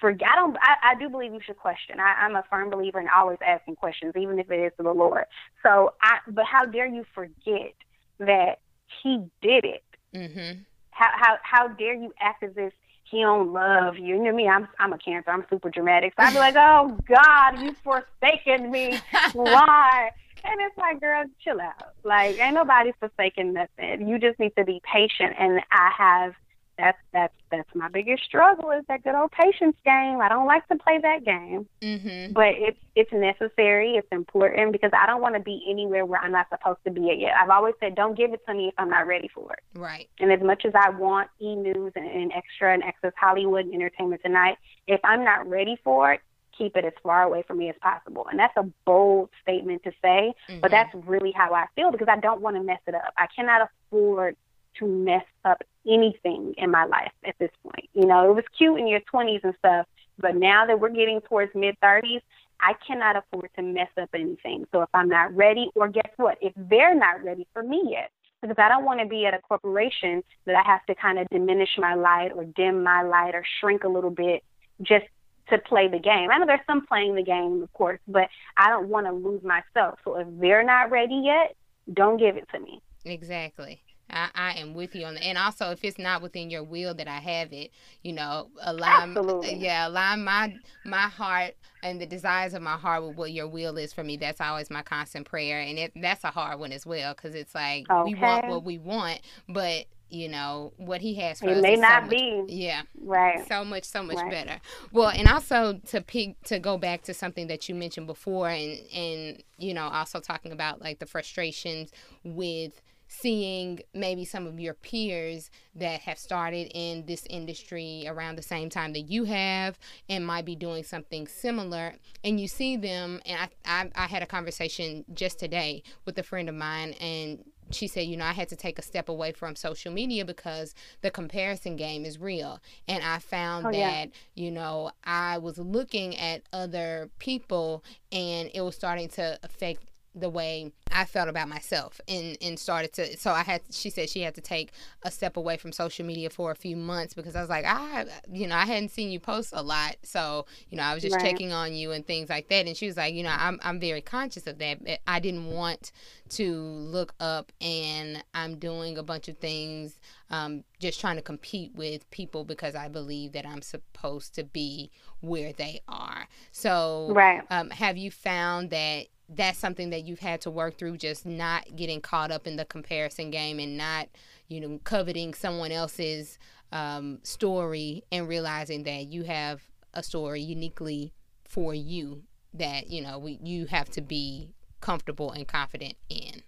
[0.00, 0.28] forget?
[0.32, 0.56] I don't.
[0.60, 2.00] I, I do believe you should question.
[2.00, 4.92] I, I'm a firm believer in always asking questions, even if it is to the
[4.92, 5.24] Lord.
[5.62, 6.18] So I.
[6.26, 7.74] But how dare you forget
[8.18, 8.58] that
[9.02, 9.84] he did it?
[10.14, 10.60] Mm-hmm.
[10.90, 12.72] How how how dare you act as if
[13.10, 14.16] he don't love you.
[14.16, 15.30] You know me, I'm I'm a cancer.
[15.30, 16.14] I'm super dramatic.
[16.16, 18.98] So I'd be like, oh God, you forsaken me.
[19.32, 20.10] Why?
[20.44, 21.94] And it's like, girl, chill out.
[22.04, 24.06] Like, ain't nobody forsaken nothing.
[24.08, 25.34] You just need to be patient.
[25.38, 26.34] And I have
[26.78, 30.20] that's that's that's my biggest struggle is that good old patience game.
[30.22, 32.32] I don't like to play that game, mm-hmm.
[32.32, 33.94] but it's it's necessary.
[33.96, 37.10] It's important because I don't want to be anywhere where I'm not supposed to be
[37.10, 37.32] at yet.
[37.40, 39.78] I've always said, don't give it to me if I'm not ready for it.
[39.78, 40.08] Right.
[40.20, 43.74] And as much as I want E News and, and Extra and Access Hollywood and
[43.74, 46.20] Entertainment Tonight, if I'm not ready for it,
[46.56, 48.26] keep it as far away from me as possible.
[48.30, 50.60] And that's a bold statement to say, mm-hmm.
[50.60, 53.12] but that's really how I feel because I don't want to mess it up.
[53.16, 54.36] I cannot afford
[54.78, 57.88] to mess up anything in my life at this point.
[57.94, 59.86] You know, it was cute in your 20s and stuff,
[60.18, 62.20] but now that we're getting towards mid 30s,
[62.60, 64.66] I cannot afford to mess up anything.
[64.72, 66.38] So if I'm not ready, or guess what?
[66.40, 68.10] If they're not ready for me yet,
[68.42, 71.28] because I don't want to be at a corporation that I have to kind of
[71.30, 74.42] diminish my light or dim my light or shrink a little bit
[74.82, 75.06] just
[75.50, 76.30] to play the game.
[76.30, 79.42] I know there's some playing the game, of course, but I don't want to lose
[79.42, 79.98] myself.
[80.04, 81.56] So if they're not ready yet,
[81.92, 82.80] don't give it to me.
[83.04, 83.80] Exactly.
[84.10, 85.24] I, I am with you on that.
[85.24, 87.70] And also, if it's not within your will that I have it,
[88.02, 89.56] you know, align, Absolutely.
[89.56, 93.76] yeah, align my my heart and the desires of my heart with what your will
[93.76, 94.16] is for me.
[94.16, 97.54] That's always my constant prayer, and it that's a hard one as well because it's
[97.54, 98.14] like okay.
[98.14, 101.76] we want what we want, but you know what he has for it us may
[101.76, 104.30] not so be yeah right so much so much right.
[104.30, 108.48] better well and also to pick to go back to something that you mentioned before
[108.48, 111.90] and and you know also talking about like the frustrations
[112.24, 118.42] with seeing maybe some of your peers that have started in this industry around the
[118.42, 123.20] same time that you have and might be doing something similar and you see them
[123.24, 127.44] and I, I, I had a conversation just today with a friend of mine and
[127.70, 130.74] she said, you know, I had to take a step away from social media because
[131.02, 132.60] the comparison game is real.
[132.86, 134.44] And I found oh, that, yeah.
[134.44, 139.87] you know, I was looking at other people and it was starting to affect
[140.20, 144.08] the way I felt about myself and and started to so I had she said
[144.08, 147.36] she had to take a step away from social media for a few months because
[147.36, 150.76] I was like I you know I hadn't seen you post a lot so you
[150.76, 151.24] know I was just right.
[151.24, 153.78] checking on you and things like that and she was like you know I'm I'm
[153.78, 155.92] very conscious of that I didn't want
[156.30, 159.98] to look up and I'm doing a bunch of things
[160.30, 164.90] um, just trying to compete with people because I believe that I'm supposed to be
[165.20, 167.42] where they are so right.
[167.50, 171.76] um, have you found that that's something that you've had to work through just not
[171.76, 174.08] getting caught up in the comparison game and not
[174.48, 176.38] you know coveting someone else's
[176.72, 179.62] um, story and realizing that you have
[179.94, 181.12] a story uniquely
[181.44, 182.22] for you
[182.54, 186.42] that you know we, you have to be comfortable and confident in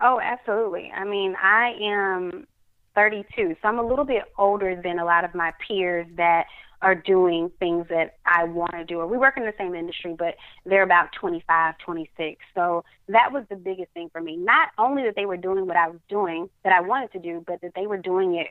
[0.00, 2.46] oh absolutely i mean i am
[2.94, 3.56] 32.
[3.62, 6.46] So I'm a little bit older than a lot of my peers that
[6.82, 9.00] are doing things that I want to do.
[9.00, 12.40] Or we work in the same industry, but they're about 25, 26.
[12.54, 14.36] So that was the biggest thing for me.
[14.36, 17.44] Not only that they were doing what I was doing that I wanted to do,
[17.46, 18.48] but that they were doing it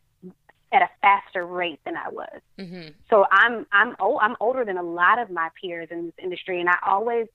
[0.71, 2.41] at a faster rate than I was.
[2.59, 2.89] Mm-hmm.
[3.09, 6.59] So I'm I'm old, I'm older than a lot of my peers in this industry,
[6.59, 7.27] and I always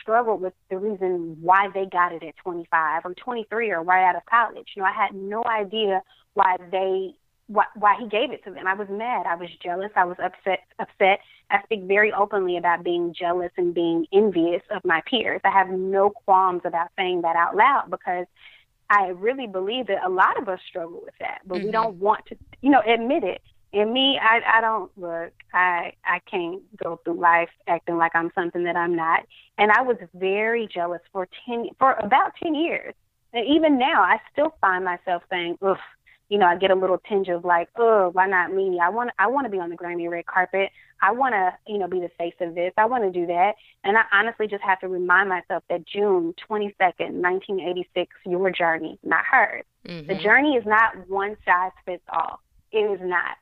[0.00, 4.16] struggled with the reason why they got it at 25 or 23 or right out
[4.16, 4.68] of college.
[4.74, 6.02] You know, I had no idea
[6.34, 7.14] why they
[7.52, 8.66] why, why he gave it to them.
[8.66, 9.26] I was mad.
[9.26, 9.90] I was jealous.
[9.94, 10.60] I was upset.
[10.78, 11.20] Upset.
[11.50, 15.40] I speak very openly about being jealous and being envious of my peers.
[15.44, 18.26] I have no qualms about saying that out loud because
[18.88, 21.66] I really believe that a lot of us struggle with that, but mm-hmm.
[21.66, 23.42] we don't want to, you know, admit it.
[23.74, 25.32] And me, I, I don't look.
[25.54, 29.24] I I can't go through life acting like I'm something that I'm not.
[29.56, 32.94] And I was very jealous for ten for about ten years.
[33.32, 35.78] And even now, I still find myself saying, "Ugh,
[36.32, 38.80] you know, I get a little tinge of like, oh, why not me?
[38.82, 40.70] I want I want to be on the Grammy red carpet.
[41.02, 42.72] I want to, you know, be the face of this.
[42.78, 43.52] I want to do that.
[43.84, 49.26] And I honestly just have to remind myself that June 22nd, 1986, your journey, not
[49.30, 49.64] hers.
[49.86, 50.08] Mm-hmm.
[50.08, 52.40] The journey is not one size fits all.
[52.72, 53.36] It is not.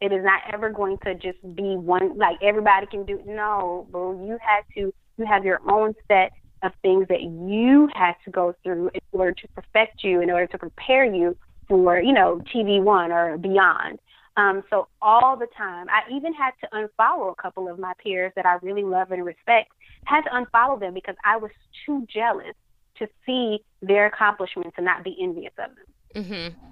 [0.00, 3.20] It is not ever going to just be one like everybody can do.
[3.26, 4.94] No, boo, you had to.
[5.18, 6.30] You have your own set
[6.62, 10.46] of things that you had to go through in order to perfect you, in order
[10.46, 11.36] to prepare you
[11.68, 13.98] for, you know, TV One or beyond.
[14.36, 18.32] Um, so all the time, I even had to unfollow a couple of my peers
[18.36, 19.70] that I really love and respect.
[20.04, 21.50] Had to unfollow them because I was
[21.86, 22.54] too jealous
[22.98, 26.24] to see their accomplishments and not be envious of them.
[26.24, 26.66] Mm-hmm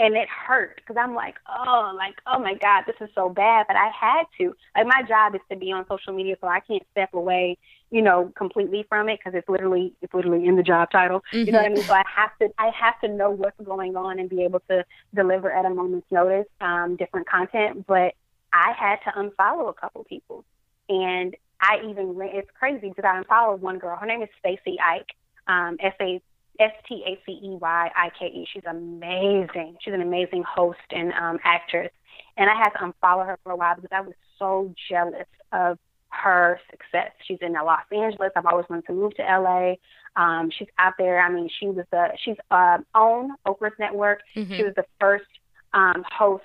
[0.00, 3.66] and it hurt because I'm like, oh, like, oh my God, this is so bad.
[3.68, 4.56] But I had to.
[4.74, 7.58] Like, my job is to be on social media, so I can't step away,
[7.90, 11.22] you know, completely from it because it's literally, it's literally in the job title.
[11.32, 11.46] Mm-hmm.
[11.46, 11.84] You know what I mean?
[11.84, 14.84] So I have to, I have to know what's going on and be able to
[15.14, 17.86] deliver at a moment's notice, um, different content.
[17.86, 18.14] But
[18.52, 20.44] I had to unfollow a couple people,
[20.88, 23.96] and I even, it's crazy because I unfollowed one girl.
[23.96, 25.10] Her name is Stacey Ike.
[25.46, 26.22] Um, S A
[26.60, 28.46] S T A C E Y I K E.
[28.52, 29.76] She's amazing.
[29.80, 31.90] She's an amazing host and um, actress.
[32.36, 35.78] And I had to unfollow her for a while because I was so jealous of
[36.10, 37.12] her success.
[37.26, 38.32] She's in Los Angeles.
[38.36, 39.74] I've always wanted to move to LA.
[40.16, 41.20] Um, she's out there.
[41.20, 44.20] I mean, she was the she's uh, on Oprah's network.
[44.36, 44.54] Mm-hmm.
[44.54, 45.26] She was the first
[45.72, 46.44] um, host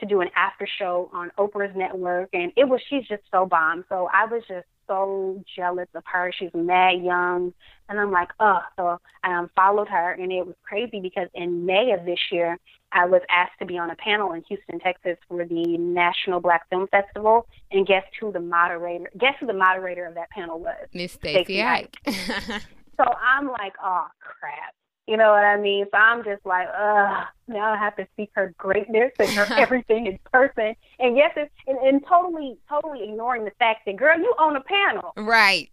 [0.00, 3.84] to do an after show on Oprah's network, and it was she's just so bomb.
[3.88, 6.32] So I was just so jealous of her.
[6.38, 7.52] She's mad young.
[7.88, 10.12] And I'm like, oh, so I unfollowed her.
[10.12, 12.58] And it was crazy because in May of this year,
[12.92, 16.68] I was asked to be on a panel in Houston, Texas for the National Black
[16.68, 17.46] Film Festival.
[17.70, 20.88] And guess who the moderator, guess who the moderator of that panel was?
[20.92, 21.96] Miss Stacey Ike.
[22.06, 24.74] so I'm like, oh, crap.
[25.12, 25.84] You know what I mean?
[25.90, 30.06] So I'm just like, ugh, now I have to see her greatness and her everything
[30.06, 30.74] in person.
[30.98, 34.62] And yes, it's, and, and totally, totally ignoring the fact that, girl, you own a
[34.62, 35.12] panel.
[35.18, 35.68] Right.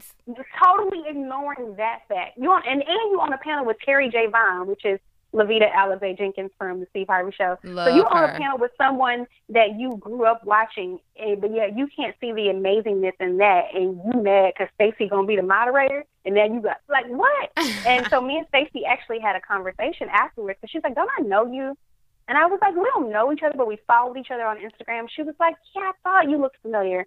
[0.62, 2.38] Totally ignoring that fact.
[2.38, 4.28] You on, and, and you on a panel with Terri J.
[4.30, 5.00] Vaughn, which is
[5.34, 7.58] Lovita Alizé Jenkins from the Steve Harvey Show.
[7.64, 8.10] Love so you her.
[8.10, 12.16] on a panel with someone that you grew up watching, and, but yeah, you can't
[12.20, 16.36] see the amazingness in that, and you mad because Stacey gonna be the moderator, and
[16.36, 17.52] then you got like what?
[17.58, 21.22] and so me and Stacey actually had a conversation afterwards, because she's like, "Don't I
[21.22, 21.78] know you?"
[22.28, 24.58] And I was like, "We don't know each other, but we followed each other on
[24.58, 27.06] Instagram." She was like, "Yeah, I thought you looked familiar."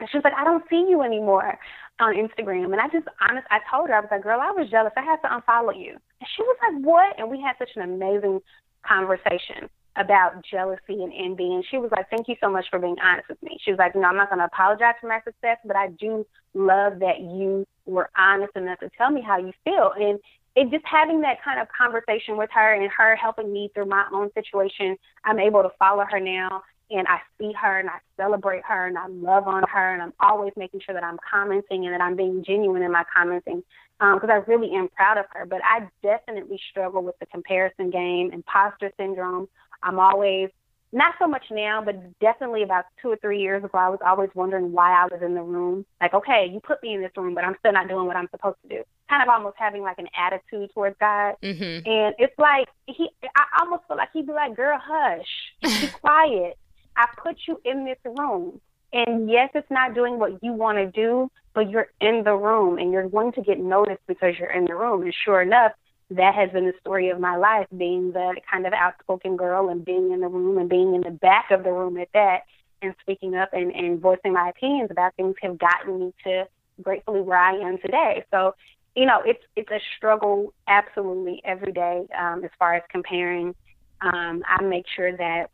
[0.00, 1.58] And she was like, I don't see you anymore
[2.00, 2.72] on Instagram.
[2.72, 4.92] And I just honest I told her, I was like, Girl, I was jealous.
[4.96, 5.98] I had to unfollow you.
[6.36, 7.18] She was like, What?
[7.18, 8.40] And we had such an amazing
[8.86, 11.54] conversation about jealousy and envy.
[11.54, 13.58] And she was like, Thank you so much for being honest with me.
[13.64, 16.98] She was like, No, I'm not gonna apologize for my success, but I do love
[17.00, 19.92] that you were honest enough to tell me how you feel.
[19.96, 20.18] And
[20.56, 24.06] it just having that kind of conversation with her and her helping me through my
[24.12, 28.62] own situation, I'm able to follow her now and I see her and I celebrate
[28.64, 31.94] her and I love on her and I'm always making sure that I'm commenting and
[31.94, 33.62] that I'm being genuine in my commenting
[33.98, 35.46] because um, I really am proud of her.
[35.46, 39.48] But I definitely struggle with the comparison game, imposter syndrome.
[39.82, 40.50] I'm always
[40.94, 44.30] not so much now, but definitely about two or three years ago, I was always
[44.34, 45.84] wondering why I was in the room.
[46.00, 48.28] Like, okay, you put me in this room, but I'm still not doing what I'm
[48.30, 48.84] supposed to do.
[49.10, 51.34] Kind of almost having like an attitude towards God.
[51.42, 51.88] Mm-hmm.
[51.88, 55.26] And it's like he, I almost feel like he'd be like, "Girl, hush,
[55.62, 56.56] be quiet."
[56.96, 58.60] I put you in this room.
[58.92, 62.78] And yes, it's not doing what you want to do, but you're in the room
[62.78, 65.02] and you're going to get noticed because you're in the room.
[65.02, 65.72] And sure enough,
[66.10, 69.84] that has been the story of my life, being the kind of outspoken girl and
[69.84, 72.42] being in the room and being in the back of the room at that
[72.82, 76.44] and speaking up and, and voicing my opinions about things have gotten me to
[76.82, 78.24] gratefully where I am today.
[78.30, 78.54] So,
[78.94, 83.54] you know, it's it's a struggle absolutely every day um, as far as comparing
[84.00, 85.50] um, I make sure that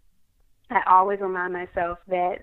[0.70, 2.38] I always remind myself that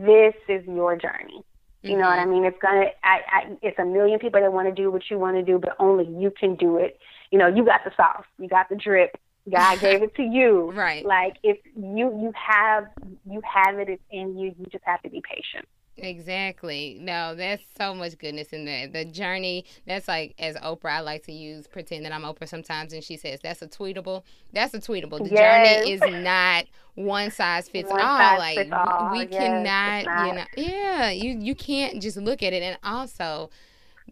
[0.00, 1.44] this is your journey.
[1.82, 2.30] You know what I mm-hmm.
[2.30, 2.44] mean?
[2.44, 2.86] It's gonna.
[3.02, 5.58] I, I, it's a million people that want to do what you want to do,
[5.58, 6.98] but only you can do it.
[7.32, 9.18] You know, you got the sauce, you got the drip.
[9.50, 10.72] God gave it to you.
[10.76, 11.04] Right.
[11.04, 12.86] Like if you you have
[13.28, 15.66] you have it It's in you, you just have to be patient.
[15.98, 16.96] Exactly.
[17.00, 18.88] No, that's so much goodness in there.
[18.88, 22.92] The journey, that's like, as Oprah, I like to use, pretend that I'm Oprah sometimes,
[22.92, 24.22] and she says, that's a tweetable.
[24.52, 25.28] That's a tweetable.
[25.28, 25.84] The yes.
[25.84, 28.18] journey is not one size fits one all.
[28.18, 29.12] Size like, fits all.
[29.12, 32.62] we yes, cannot, you know, yeah, you, you can't just look at it.
[32.62, 33.50] And also,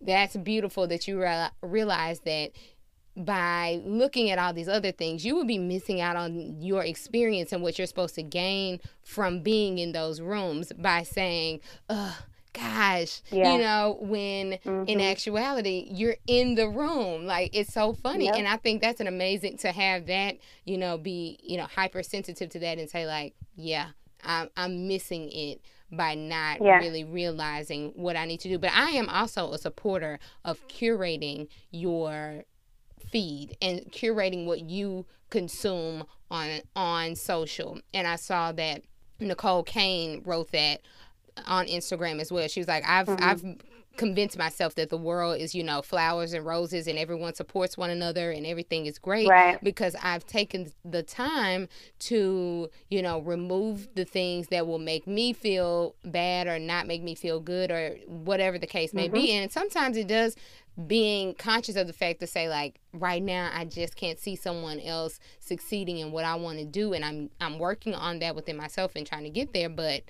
[0.02, 2.50] that's beautiful that you re- realize that
[3.16, 7.52] by looking at all these other things, you would be missing out on your experience
[7.52, 12.14] and what you're supposed to gain from being in those rooms by saying, ugh,
[12.52, 13.52] gosh, yeah.
[13.52, 14.84] you know, when mm-hmm.
[14.86, 17.26] in actuality, you're in the room.
[17.26, 18.26] Like, it's so funny.
[18.26, 18.36] Yep.
[18.36, 22.48] And I think that's an amazing to have that, you know, be, you know, hypersensitive
[22.50, 23.88] to that and say, like, yeah,
[24.24, 25.60] I'm, I'm missing it
[25.92, 26.78] by not yeah.
[26.78, 28.58] really realizing what I need to do.
[28.58, 32.44] But I am also a supporter of curating your
[33.02, 37.78] feed and curating what you consume on on social.
[37.94, 38.82] And I saw that
[39.18, 40.80] Nicole Kane wrote that
[41.46, 42.48] on Instagram as well.
[42.48, 43.24] She was like, I've mm-hmm.
[43.24, 43.44] I've
[43.96, 47.90] convinced myself that the world is, you know, flowers and roses and everyone supports one
[47.90, 49.62] another and everything is great right.
[49.62, 51.68] because I've taken the time
[52.00, 57.02] to, you know, remove the things that will make me feel bad or not make
[57.02, 59.14] me feel good or whatever the case may mm-hmm.
[59.14, 59.32] be.
[59.32, 60.36] And sometimes it does
[60.86, 64.80] being conscious of the fact to say like right now I just can't see someone
[64.80, 68.56] else succeeding in what I want to do and I'm I'm working on that within
[68.56, 70.02] myself and trying to get there but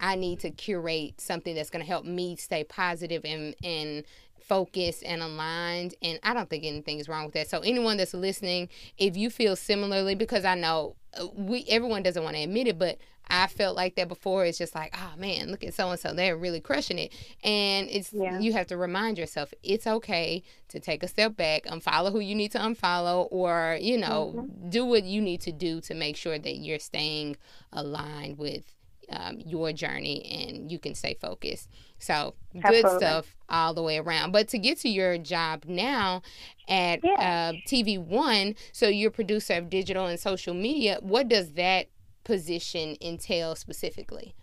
[0.00, 4.04] I need to curate something that's going to help me stay positive and and
[4.40, 7.50] focused and aligned and I don't think anything is wrong with that.
[7.50, 12.22] So anyone that's listening, if you feel similarly because I know uh, we everyone doesn't
[12.22, 12.98] want to admit it, but
[13.30, 14.44] I felt like that before.
[14.44, 16.14] It's just like, oh man, look at so and so.
[16.14, 17.12] They're really crushing it.
[17.44, 18.38] And it's yeah.
[18.38, 22.34] you have to remind yourself it's okay to take a step back, unfollow who you
[22.34, 24.70] need to unfollow, or, you know, mm-hmm.
[24.70, 27.36] do what you need to do to make sure that you're staying
[27.72, 28.74] aligned with
[29.10, 31.68] um, your journey and you can stay focused.
[31.98, 32.98] So good Absolutely.
[32.98, 34.32] stuff all the way around.
[34.32, 36.22] But to get to your job now
[36.68, 37.52] at yeah.
[37.52, 40.98] uh, TV One, so you're producer of digital and social media.
[41.00, 41.88] What does that
[42.24, 44.34] position entail specifically?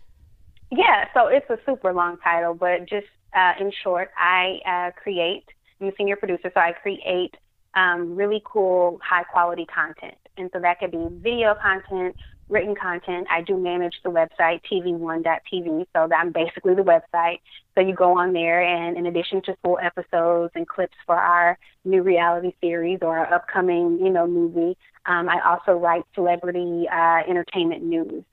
[0.70, 5.44] Yeah, so it's a super long title, but just uh, in short, I uh, create.
[5.80, 7.36] I'm a senior producer, so I create
[7.74, 10.16] um, really cool, high quality content.
[10.36, 12.16] And so that could be video content,
[12.48, 13.26] written content.
[13.30, 17.40] I do manage the website, tv1.tv, so I'm basically the website.
[17.74, 21.58] So you go on there, and in addition to full episodes and clips for our
[21.84, 27.22] new reality series or our upcoming, you know, movie, um, I also write celebrity uh,
[27.28, 28.24] entertainment news.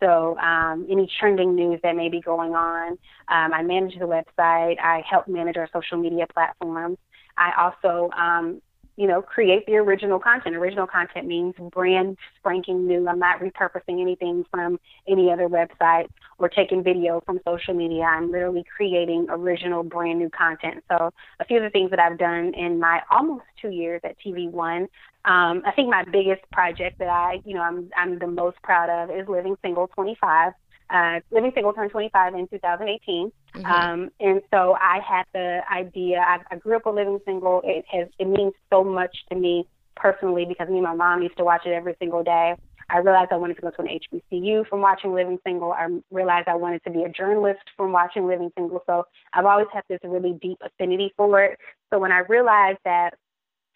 [0.00, 2.92] So um, any trending news that may be going on,
[3.28, 4.80] um, I manage the website.
[4.80, 6.96] I help manage our social media platforms.
[7.36, 8.62] I also um,
[9.00, 10.54] you know, create the original content.
[10.54, 13.08] Original content means brand spanking new.
[13.08, 18.02] I'm not repurposing anything from any other website or taking video from social media.
[18.02, 20.84] I'm literally creating original brand new content.
[20.90, 24.16] So a few of the things that I've done in my almost two years at
[24.18, 24.82] TV One,
[25.24, 28.90] um, I think my biggest project that I, you know, I'm I'm the most proud
[28.90, 30.52] of is Living Single 25
[30.92, 33.32] uh, Living Single turned 25 in 2018.
[33.54, 33.66] Mm-hmm.
[33.66, 36.18] Um, and so I had the idea.
[36.20, 37.60] I, I grew up with Living Single.
[37.64, 41.36] It has it means so much to me personally because me and my mom used
[41.36, 42.54] to watch it every single day.
[42.88, 45.72] I realized I wanted to go to an HBCU from watching Living Single.
[45.72, 48.82] I realized I wanted to be a journalist from watching Living Single.
[48.86, 51.58] So I've always had this really deep affinity for it.
[51.90, 53.14] So when I realized that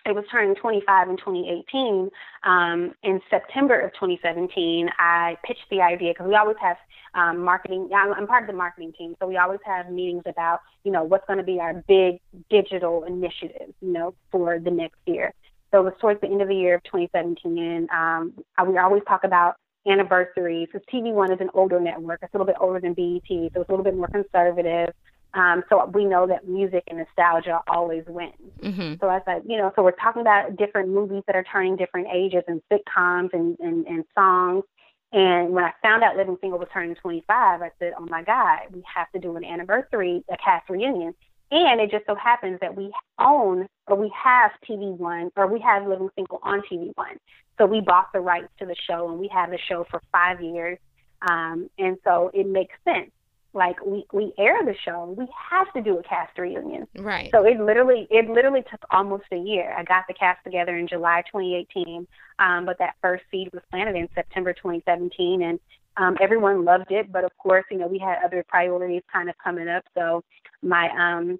[0.06, 2.10] it was turning 25 in 2018.
[2.42, 6.76] Um, in September of 2017, I pitched the idea because we always have
[7.14, 7.88] um, marketing.
[7.94, 11.26] I'm part of the marketing team, so we always have meetings about, you know, what's
[11.26, 15.32] going to be our big digital initiative, you know, for the next year.
[15.70, 17.88] So it was towards the end of the year of 2017.
[17.92, 18.32] Um,
[18.68, 22.20] we always talk about anniversaries because TV One is an older network.
[22.22, 24.94] It's a little bit older than BET, so it's a little bit more conservative.
[25.34, 28.32] Um, so we know that music and nostalgia always win.
[28.62, 28.94] Mm-hmm.
[29.00, 32.06] So I said, you know, so we're talking about different movies that are turning different
[32.12, 34.62] ages and sitcoms and, and, and songs.
[35.12, 38.60] And when I found out Living Single was turning 25, I said, oh my God,
[38.72, 41.14] we have to do an anniversary, a cast reunion.
[41.50, 45.60] And it just so happens that we own or we have TV One or we
[45.60, 47.18] have Living Single on TV One.
[47.58, 50.40] So we bought the rights to the show and we have the show for five
[50.40, 50.78] years.
[51.22, 53.10] Um, and so it makes sense
[53.54, 56.86] like we we air the show, we have to do a cast reunion.
[56.98, 57.30] Right.
[57.32, 59.74] So it literally it literally took almost a year.
[59.76, 62.06] I got the cast together in July 2018,
[62.38, 65.60] um, but that first seed was planted in September 2017, and
[65.96, 67.10] um, everyone loved it.
[67.12, 69.84] But of course, you know we had other priorities kind of coming up.
[69.94, 70.22] So
[70.62, 71.38] my um,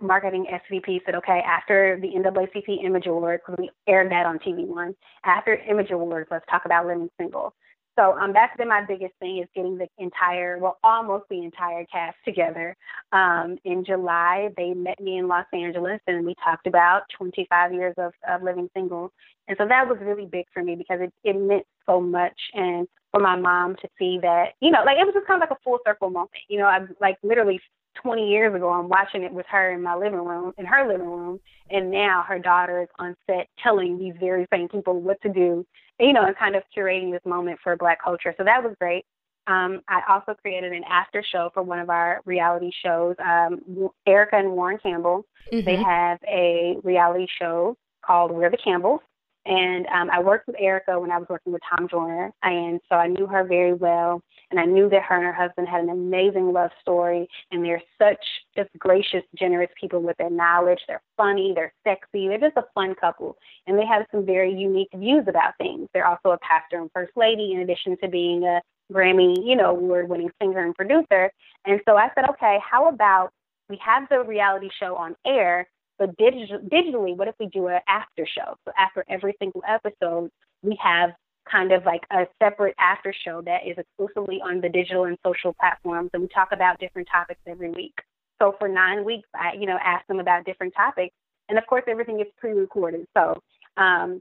[0.00, 4.66] marketing SVP said, okay, after the NAACP Image Awards, because we aired that on TV
[4.66, 4.94] One,
[5.24, 7.54] after Image Awards, let's talk about Living Single.
[7.98, 11.84] So um, that's been my biggest thing is getting the entire, well, almost the entire
[11.86, 12.74] cast together.
[13.12, 17.94] Um, in July, they met me in Los Angeles, and we talked about 25 years
[17.98, 19.12] of, of living single.
[19.48, 22.38] And so that was really big for me because it, it meant so much.
[22.54, 25.48] And for my mom to see that, you know, like it was just kind of
[25.48, 26.30] like a full circle moment.
[26.48, 27.60] You know, I'm like literally
[28.02, 31.06] 20 years ago, I'm watching it with her in my living room, in her living
[31.06, 31.40] room,
[31.70, 35.66] and now her daughter is on set telling these very same people what to do,
[35.98, 38.34] you know, and kind of curating this moment for Black culture.
[38.36, 39.04] So that was great.
[39.46, 43.16] Um, I also created an after show for one of our reality shows.
[43.18, 45.64] Um, Erica and Warren Campbell, mm-hmm.
[45.64, 49.00] they have a reality show called We're the Campbells.
[49.44, 52.94] And um, I worked with Erica when I was working with Tom Joyner, and so
[52.94, 54.22] I knew her very well.
[54.52, 57.82] And I knew that her and her husband had an amazing love story, and they're
[57.98, 58.22] such
[58.54, 60.78] just gracious, generous people with their knowledge.
[60.86, 64.90] They're funny, they're sexy, they're just a fun couple, and they have some very unique
[64.94, 65.88] views about things.
[65.94, 68.60] They're also a pastor and first lady, in addition to being a
[68.92, 71.32] Grammy, you know, award-winning singer and producer.
[71.64, 73.30] And so I said, okay, how about
[73.70, 75.66] we have the reality show on air,
[75.98, 78.54] but digital, digitally, what if we do an after show?
[78.66, 80.30] So after every single episode,
[80.62, 81.12] we have
[81.50, 85.54] kind of like a separate after show that is exclusively on the digital and social
[85.54, 87.94] platforms, and we talk about different topics every week.
[88.40, 91.14] So for nine weeks, I you know ask them about different topics,
[91.48, 93.06] and of course everything is pre-recorded.
[93.16, 93.40] So
[93.76, 94.20] um,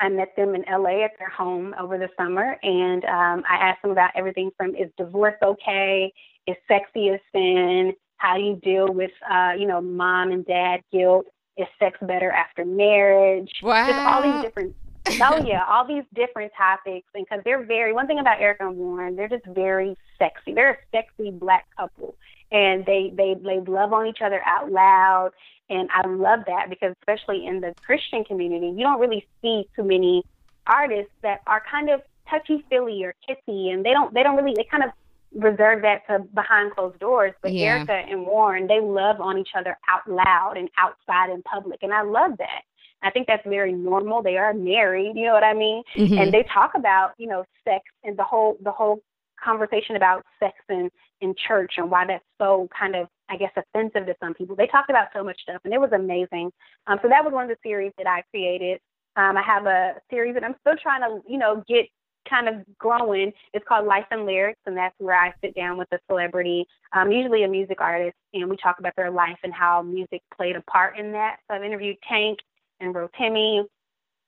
[0.00, 3.82] I met them in LA at their home over the summer, and um, I asked
[3.82, 6.12] them about everything from is divorce okay?
[6.46, 7.94] Is sexy a sin?
[8.22, 11.26] how you deal with, uh, you know, mom and dad guilt.
[11.58, 13.50] Is sex better after marriage?
[13.62, 13.86] Wow.
[13.86, 14.74] Just all these different.
[15.06, 17.92] Oh yeah, all these different topics, and because they're very.
[17.92, 20.54] One thing about Erica and Warren, they're just very sexy.
[20.54, 22.14] They're a sexy black couple,
[22.50, 25.30] and they they they love on each other out loud,
[25.68, 29.84] and I love that because especially in the Christian community, you don't really see too
[29.84, 30.24] many
[30.66, 34.54] artists that are kind of touchy feely or kissy, and they don't they don't really
[34.56, 34.90] they kind of
[35.34, 37.32] reserve that to behind closed doors.
[37.42, 37.76] But yeah.
[37.76, 41.92] Erica and Warren, they love on each other out loud and outside in public, and
[41.92, 42.62] I love that.
[43.02, 44.22] I think that's very normal.
[44.22, 45.82] They are married, you know what I mean?
[45.96, 46.18] Mm-hmm.
[46.18, 49.00] And they talk about, you know, sex and the whole the whole
[49.42, 50.90] conversation about sex in
[51.20, 54.56] in church and why that's so kind of I guess offensive to some people.
[54.56, 56.52] They talked about so much stuff and it was amazing.
[56.86, 58.78] Um, so that was one of the series that I created.
[59.16, 61.86] Um, I have a series that I'm still trying to, you know, get
[62.28, 63.32] kind of growing.
[63.52, 67.10] It's called Life and Lyrics, and that's where I sit down with a celebrity, um,
[67.10, 70.62] usually a music artist, and we talk about their life and how music played a
[70.62, 71.38] part in that.
[71.48, 72.38] So I've interviewed Tank
[72.82, 73.64] and Rotimi,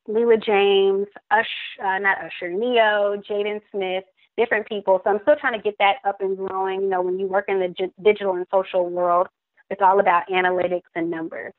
[0.09, 1.47] Leela James, Ush,
[1.83, 4.05] uh, not Usher, Ne-Yo, Jaden Smith,
[4.37, 5.01] different people.
[5.05, 6.83] So I'm still trying to get that up and growing.
[6.83, 9.29] You know, when you work in the g- digital and social world,
[9.71, 11.53] it's all about analytics and numbers.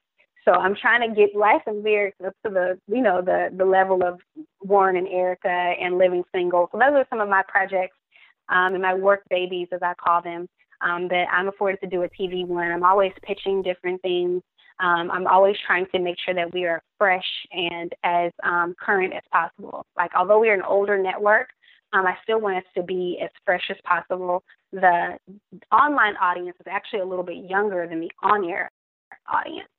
[0.46, 3.66] So I'm trying to get life and lyrics up to the, you know, the the
[3.66, 4.20] level of
[4.62, 6.70] Warren and Erica and Living Single.
[6.72, 7.98] So those are some of my projects
[8.50, 10.48] um, and my work babies, as I call them,
[10.82, 12.72] um, that I'm afforded to do a TV one.
[12.72, 14.44] I'm always pitching different things.
[14.80, 19.14] Um, I'm always trying to make sure that we are fresh and as um, current
[19.14, 19.86] as possible.
[19.96, 21.48] Like, although we're an older network,
[21.94, 24.44] um, I still want us to be as fresh as possible.
[24.74, 25.18] The
[25.72, 28.70] online audience is actually a little bit younger than the on air
[29.32, 29.70] audience.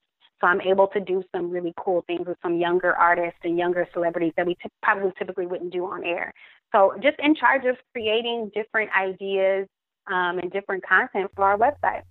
[0.40, 3.86] So I'm able to do some really cool things with some younger artists and younger
[3.92, 6.32] celebrities that we t- probably typically wouldn't do on air.
[6.72, 9.66] So just in charge of creating different ideas
[10.08, 12.02] um, and different content for our website.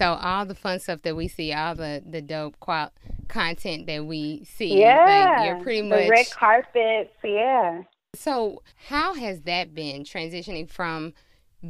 [0.00, 2.92] So all the fun stuff that we see, all the the dope qual-
[3.28, 7.82] content that we see, yeah, like you're pretty much the red carpets, yeah.
[8.14, 11.14] So how has that been transitioning from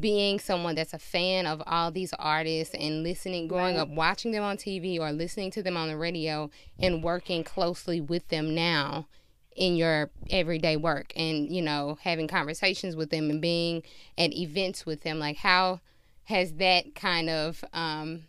[0.00, 3.82] being someone that's a fan of all these artists and listening, growing right.
[3.82, 8.00] up watching them on TV or listening to them on the radio and working closely
[8.00, 9.06] with them now
[9.54, 13.82] in your everyday work and, you know, having conversations with them and being
[14.18, 15.80] at events with them, like how
[16.26, 18.24] has that kind of um,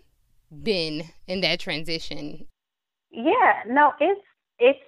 [0.63, 2.47] been in that transition?
[3.11, 4.21] Yeah, no, it's
[4.59, 4.79] it's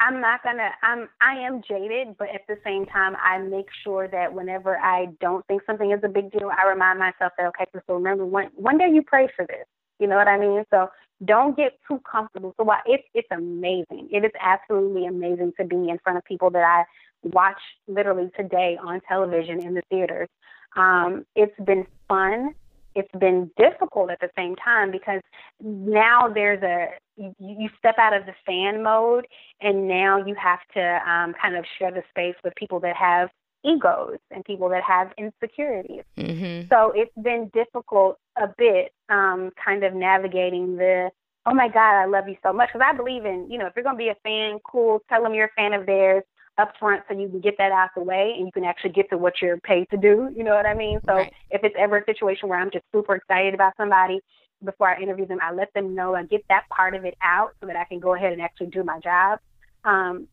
[0.00, 4.08] I'm not gonna I'm I am jaded, but at the same time I make sure
[4.08, 7.64] that whenever I don't think something is a big deal, I remind myself that okay,
[7.86, 9.66] so remember one one day you prayed for this.
[9.98, 10.64] You know what I mean?
[10.70, 10.88] So
[11.24, 12.54] don't get too comfortable.
[12.56, 14.08] So while it's it's amazing.
[14.10, 16.84] It is absolutely amazing to be in front of people that I
[17.22, 20.28] watch literally today on television in the theaters.
[20.76, 22.54] Um, it's been fun
[22.96, 25.20] it's been difficult at the same time because
[25.60, 29.26] now there's a you, you step out of the fan mode
[29.60, 33.28] and now you have to um, kind of share the space with people that have
[33.64, 36.04] egos and people that have insecurities.
[36.16, 36.68] Mm-hmm.
[36.68, 41.10] So it's been difficult a bit, um, kind of navigating the
[41.48, 42.70] oh my God, I love you so much.
[42.72, 45.22] Because I believe in, you know, if you're going to be a fan, cool, tell
[45.22, 46.24] them you're a fan of theirs
[46.58, 49.08] up front so you can get that out the way and you can actually get
[49.10, 50.32] to what you're paid to do.
[50.34, 51.00] You know what I mean?
[51.06, 51.32] So right.
[51.50, 54.20] if it's ever a situation where I'm just super excited about somebody
[54.64, 57.52] before I interview them, I let them know I get that part of it out
[57.60, 59.38] so that I can go ahead and actually do my job.
[59.84, 60.28] Um,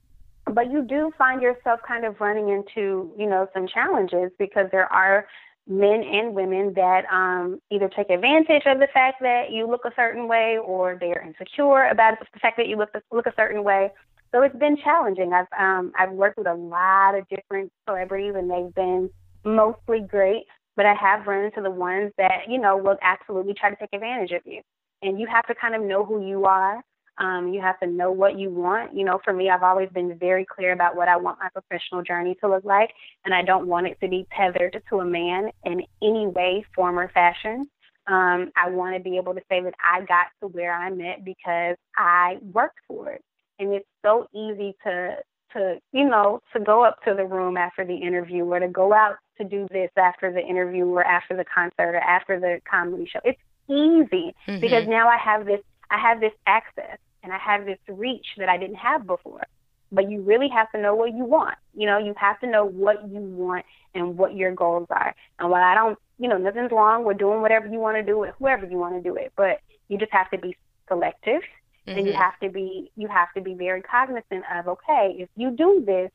[0.46, 4.92] but you do find yourself kind of running into, you know, some challenges because there
[4.92, 5.28] are
[5.68, 9.92] men and women that um, either take advantage of the fact that you look a
[9.96, 13.90] certain way or they're insecure about the fact that you look look a certain way
[14.34, 15.32] so it's been challenging.
[15.32, 19.10] I've um, I've worked with a lot of different celebrities, and they've been
[19.46, 20.44] mostly great.
[20.76, 23.94] But I have run into the ones that you know will absolutely try to take
[23.94, 24.62] advantage of you,
[25.04, 26.82] and you have to kind of know who you are.
[27.20, 28.98] Um, you have to know what you want.
[28.98, 32.02] You know, for me, I've always been very clear about what I want my professional
[32.02, 32.90] journey to look like,
[33.26, 36.98] and I don't want it to be tethered to a man in any way, form,
[36.98, 37.70] or fashion.
[38.08, 41.24] Um, I want to be able to say that I got to where I'm at
[41.24, 43.24] because I worked for it
[43.60, 45.18] and it's so easy to
[45.54, 48.94] to you know to go up to the room after the interview or to go
[48.94, 53.08] out to do this after the interview or after the concert or after the comedy
[53.12, 53.20] show.
[53.24, 53.40] It's
[53.70, 54.60] easy mm-hmm.
[54.60, 58.50] because now i have this i have this access and i have this reach that
[58.50, 59.44] i didn't have before.
[59.92, 61.56] But you really have to know what you want.
[61.76, 65.16] You know you have to know what you want and what your goals are.
[65.40, 68.18] And while i don't you know nothing's wrong with doing whatever you want to do
[68.18, 70.56] with whoever you want to do it but you just have to be
[70.88, 71.42] selective
[71.88, 71.98] mm-hmm.
[71.98, 75.52] and you have to be you have to be very cognizant of okay if you
[75.52, 76.12] do this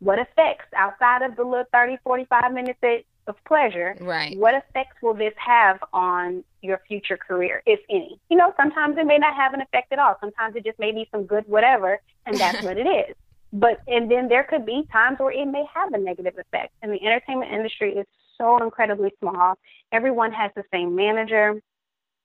[0.00, 2.78] what effects outside of the little 30 45 minutes
[3.26, 4.36] of pleasure right.
[4.38, 8.18] what effects will this have on your future career if any?
[8.28, 10.16] You know sometimes it may not have an effect at all.
[10.20, 13.14] Sometimes it just may be some good whatever and that's what it is.
[13.52, 16.72] But and then there could be times where it may have a negative effect.
[16.82, 18.06] And the entertainment industry is
[18.38, 19.58] so incredibly small.
[19.90, 21.60] Everyone has the same manager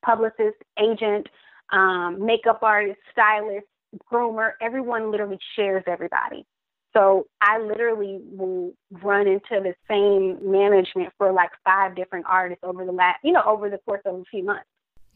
[0.04, 1.26] publicist agent
[1.72, 3.66] um, makeup artist, stylist,
[4.12, 6.46] groomer, everyone literally shares everybody.
[6.94, 12.86] So I literally will run into the same management for like five different artists over
[12.86, 14.66] the last, you know, over the course of a few months.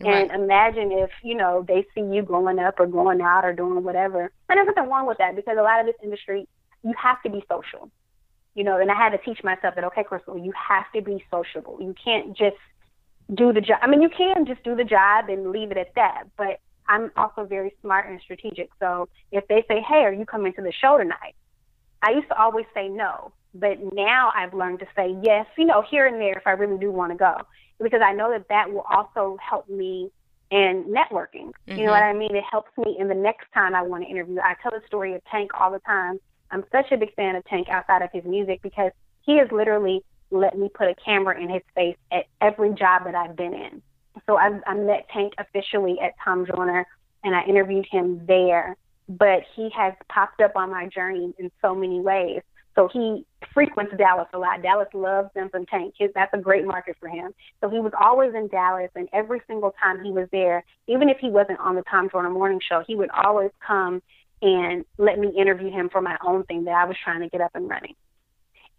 [0.01, 0.29] Right.
[0.29, 3.83] And imagine if, you know, they see you going up or going out or doing
[3.83, 4.31] whatever.
[4.49, 6.47] And there's nothing wrong with that because a lot of this industry,
[6.83, 7.89] you have to be social.
[8.55, 11.23] You know, and I had to teach myself that, okay, Krystal, you have to be
[11.31, 11.77] sociable.
[11.79, 12.57] You can't just
[13.33, 13.79] do the job.
[13.81, 17.11] I mean, you can just do the job and leave it at that, but I'm
[17.15, 18.69] also very smart and strategic.
[18.79, 21.35] So if they say, "Hey, are you coming to the show tonight?"
[22.01, 25.81] I used to always say no, but now I've learned to say yes, you know,
[25.81, 27.35] here and there if I really do want to go,
[27.81, 30.11] because I know that that will also help me
[30.49, 31.51] in networking.
[31.67, 31.77] Mm-hmm.
[31.77, 32.15] You know what mm-hmm.
[32.15, 32.35] I mean?
[32.35, 34.39] It helps me in the next time I want to interview.
[34.39, 36.19] I tell the story of Tank all the time.
[36.51, 40.03] I'm such a big fan of Tank outside of his music because he is literally
[40.31, 43.81] let me put a camera in his face at every job that I've been in.
[44.25, 46.85] So I, I met Tank officially at Tom Joyner
[47.23, 48.75] and I interviewed him there.
[49.07, 52.41] But he has popped up on my journey in so many ways.
[52.75, 54.61] So he frequents Dallas a lot.
[54.61, 55.95] Dallas loves them some Tank.
[55.97, 57.33] His, that's a great market for him.
[57.59, 61.17] So he was always in Dallas, and every single time he was there, even if
[61.19, 64.01] he wasn't on the Tom Joyner Morning Show, he would always come
[64.41, 67.41] and let me interview him for my own thing that I was trying to get
[67.41, 67.95] up and running.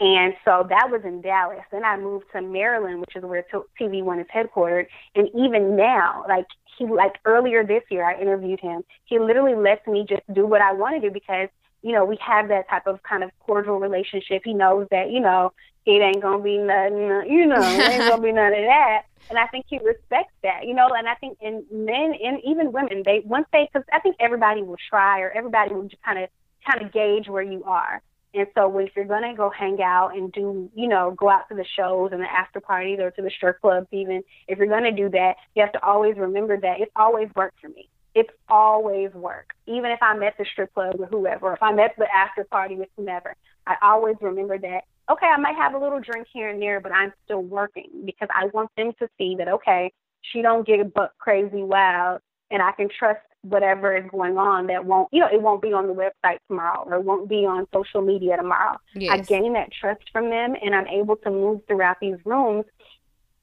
[0.01, 1.61] And so that was in Dallas.
[1.70, 3.44] Then I moved to Maryland, which is where
[3.78, 4.86] TV One is headquartered.
[5.14, 6.46] And even now, like
[6.78, 8.82] he, like earlier this year, I interviewed him.
[9.05, 11.48] He literally lets me just do what I want to do because,
[11.82, 14.40] you know, we have that type of kind of cordial relationship.
[14.42, 15.53] He knows that, you know,
[15.84, 16.96] it ain't gonna be nothing,
[17.30, 19.03] you know, it ain't gonna be none of that.
[19.28, 20.88] And I think he respects that, you know.
[20.88, 24.62] And I think in men and even women, they once they, because I think everybody
[24.62, 26.30] will try or everybody will just kind of
[26.68, 28.03] kind of gauge where you are.
[28.33, 31.49] And so if you're going to go hang out and do, you know, go out
[31.49, 34.68] to the shows and the after parties or to the strip clubs even, if you're
[34.68, 37.89] going to do that, you have to always remember that it's always work for me.
[38.14, 39.55] It's always work.
[39.66, 42.76] Even if I'm at the strip club with whoever, if I'm at the after party
[42.76, 43.35] with whomever,
[43.66, 46.93] I always remember that, okay, I might have a little drink here and there, but
[46.93, 51.16] I'm still working because I want them to see that, okay, she don't get buck
[51.18, 52.20] crazy wild
[52.51, 55.72] and I can trust whatever is going on that won't you know it won't be
[55.72, 59.12] on the website tomorrow or won't be on social media tomorrow yes.
[59.12, 62.64] i gain that trust from them and i'm able to move throughout these rooms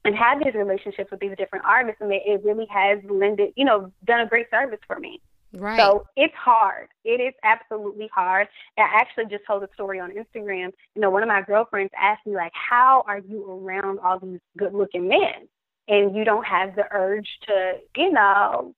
[0.05, 3.91] and have these relationships with these different artists and it really has lended you know
[4.05, 5.19] done a great service for me
[5.53, 5.79] Right.
[5.79, 6.89] So it's hard.
[7.05, 8.49] It is absolutely hard.
[8.77, 10.71] I actually just told a story on Instagram.
[10.93, 14.41] You know, one of my girlfriends asked me like, "How are you around all these
[14.57, 15.47] good-looking men?"
[15.87, 18.73] and you don't have the urge to, you know,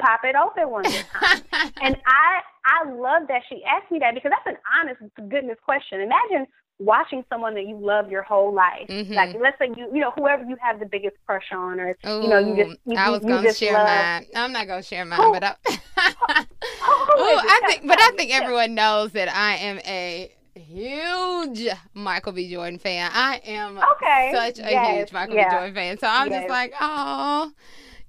[0.00, 1.42] pop it open one time.
[1.82, 6.00] and I I love that she asked me that because that's an honest goodness question.
[6.00, 6.46] Imagine
[6.80, 8.88] watching someone that you love your whole life.
[8.88, 9.12] Mm-hmm.
[9.12, 12.22] Like let's say you you know whoever you have the biggest crush on, or Ooh,
[12.22, 13.86] you know you just you, I was gonna share love.
[13.86, 14.26] mine.
[14.34, 15.54] I'm not gonna share mine, but I,
[16.82, 22.50] oh, I think but I think everyone knows that I am a huge Michael B.
[22.50, 23.10] Jordan fan.
[23.12, 24.32] I am okay.
[24.34, 24.96] such a yes.
[24.96, 25.48] huge Michael yeah.
[25.48, 25.54] B.
[25.54, 25.98] Jordan fan.
[25.98, 26.42] So I'm yes.
[26.42, 27.52] just like, oh.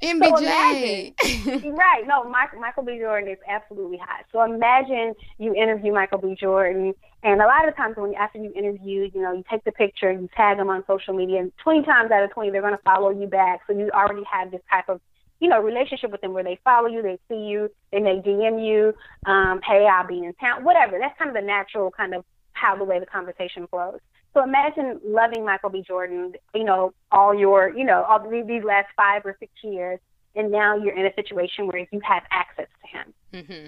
[0.01, 1.13] MBJ.
[1.61, 2.03] So right.
[2.07, 2.97] No, Michael, Michael B.
[2.99, 4.25] Jordan is absolutely hot.
[4.31, 6.35] So imagine you interview Michael B.
[6.39, 6.93] Jordan,
[7.23, 10.11] and a lot of times when after you interview, you know, you take the picture,
[10.11, 12.83] you tag them on social media, and 20 times out of 20, they're going to
[12.83, 13.59] follow you back.
[13.67, 14.99] So you already have this type of,
[15.39, 18.21] you know, relationship with them where they follow you, they see you, and they may
[18.21, 18.93] DM you,
[19.31, 20.97] um, hey, I'll be in town, whatever.
[20.99, 23.99] That's kind of the natural kind of how the way the conversation flows.
[24.33, 25.83] So imagine loving Michael B.
[25.85, 29.99] Jordan, you know, all your, you know, all these last five or six years,
[30.35, 33.13] and now you're in a situation where you have access to him.
[33.33, 33.67] Mm-hmm.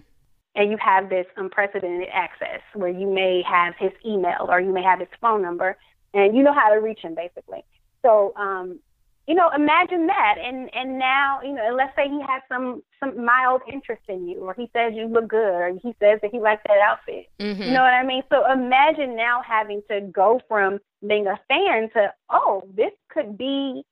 [0.55, 4.83] And you have this unprecedented access where you may have his email or you may
[4.83, 5.77] have his phone number,
[6.13, 7.65] and you know how to reach him basically.
[8.03, 8.79] So um,
[9.27, 10.35] you know, imagine that.
[10.43, 14.39] And and now, you know, let's say he has some some mild interest in you,
[14.39, 17.27] or he says you look good, or he says that he likes that outfit.
[17.39, 17.61] Mm-hmm.
[17.61, 18.23] You know what I mean?
[18.29, 23.83] So imagine now having to go from being a fan to, oh, this could be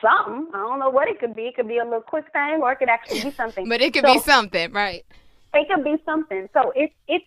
[0.00, 0.48] something.
[0.54, 1.42] I don't know what it could be.
[1.42, 3.68] It could be a little quick thing, or it could actually be something.
[3.68, 5.04] but it could so, be something, right?
[5.52, 6.48] It could be something.
[6.54, 7.24] So it's it's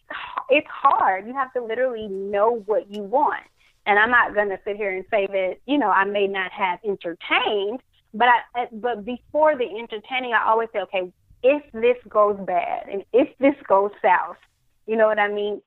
[0.50, 1.28] it's hard.
[1.28, 3.44] You have to literally know what you want.
[3.86, 6.52] And I'm not going to sit here and say that, you know, I may not
[6.52, 7.82] have entertained,
[8.14, 11.12] but I, uh, but before the entertaining, I always say, okay,
[11.44, 14.38] if this goes bad and if this goes south,
[14.86, 15.62] you know what I mean?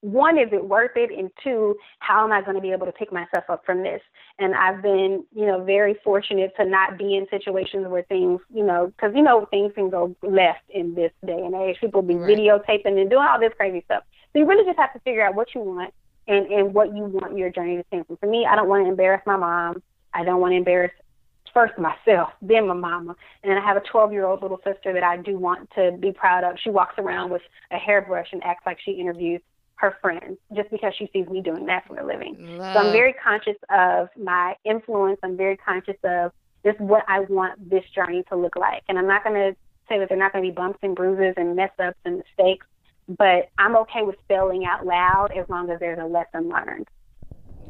[0.00, 1.10] One, is it worth it?
[1.16, 4.00] And two, how am I going to be able to pick myself up from this?
[4.38, 8.64] And I've been, you know, very fortunate to not be in situations where things, you
[8.64, 11.76] know, because, you know, things can go left in this day and age.
[11.80, 12.36] People be right.
[12.36, 14.04] videotaping and doing all this crazy stuff.
[14.32, 15.92] So you really just have to figure out what you want
[16.28, 18.16] and, and what you want your journey to stand for.
[18.16, 19.82] For me, I don't want to embarrass my mom.
[20.12, 20.92] I don't want to embarrass
[21.52, 23.16] first myself, then my mama.
[23.42, 25.92] And then I have a 12 year old little sister that I do want to
[25.98, 26.56] be proud of.
[26.62, 29.40] She walks around with a hairbrush and acts like she interviews
[29.76, 32.58] her friends just because she sees me doing that for a living.
[32.58, 32.74] Love.
[32.74, 35.18] So I'm very conscious of my influence.
[35.22, 36.32] I'm very conscious of
[36.64, 38.82] just what I want this journey to look like.
[38.88, 39.56] And I'm not going to
[39.88, 42.18] say that there are not going to be bumps and bruises and mess ups and
[42.18, 42.66] mistakes
[43.08, 46.88] but I'm okay with spelling out loud as long as there's a lesson learned.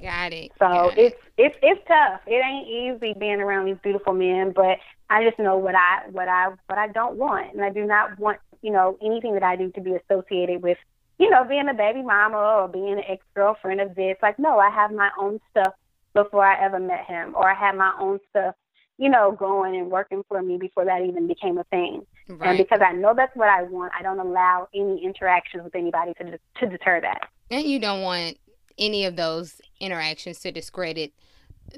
[0.03, 0.53] Got it.
[0.59, 2.21] So Got it's it's it's tough.
[2.27, 4.79] It ain't easy being around these beautiful men, but
[5.09, 8.19] I just know what I what I what I don't want, and I do not
[8.19, 10.79] want you know anything that I do to be associated with
[11.19, 14.17] you know being a baby mama or being an ex girlfriend of this.
[14.23, 15.75] Like no, I have my own stuff
[16.15, 18.55] before I ever met him, or I had my own stuff
[18.99, 22.07] you know, going and working for me before that even became a thing.
[22.29, 22.51] Right.
[22.51, 26.13] And because I know that's what I want, I don't allow any interactions with anybody
[26.15, 27.29] to to deter that.
[27.51, 28.39] And you don't want
[28.79, 31.13] any of those interactions to discredit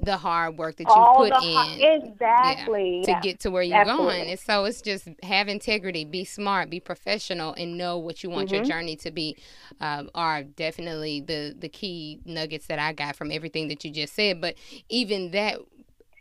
[0.03, 4.07] the hard work that you put in exactly yeah, to get to where you're Absolutely.
[4.07, 4.31] going.
[4.31, 8.49] And so it's just have integrity, be smart, be professional, and know what you want
[8.49, 8.57] mm-hmm.
[8.57, 9.37] your journey to be.
[9.81, 14.15] Um, are definitely the the key nuggets that I got from everything that you just
[14.15, 14.41] said.
[14.41, 14.57] But
[14.89, 15.59] even that,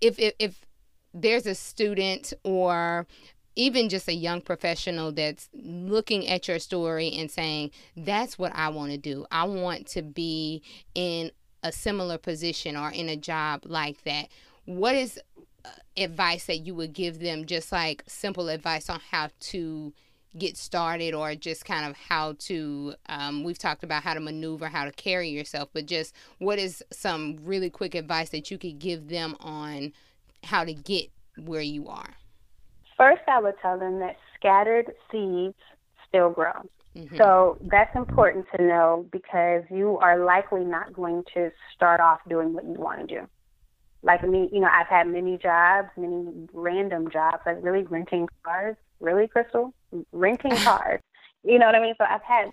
[0.01, 0.65] if if, if
[1.13, 3.07] there's a student or
[3.57, 8.69] even just a young professional that's looking at your story and saying, that's what I
[8.69, 9.25] want to do.
[9.31, 10.61] I want to be
[10.95, 11.31] in
[11.63, 14.27] a similar position or in a job like that.
[14.65, 15.19] What is
[15.65, 19.93] uh, advice that you would give them, just like simple advice on how to
[20.37, 24.67] get started or just kind of how to um, we've talked about how to maneuver
[24.67, 28.77] how to carry yourself but just what is some really quick advice that you could
[28.77, 29.91] give them on
[30.43, 32.15] how to get where you are?
[32.97, 35.55] First, I would tell them that scattered seeds
[36.07, 36.51] still grow.
[36.95, 37.17] Mm-hmm.
[37.17, 42.53] So that's important to know because you are likely not going to start off doing
[42.53, 43.27] what you want to do.
[44.01, 48.75] Like me, you know, I've had many jobs, many random jobs, like really renting cars.
[48.99, 49.73] Really, Krystal?
[50.11, 51.01] Renting cars.
[51.43, 51.93] You know what I mean?
[51.97, 52.49] So I've had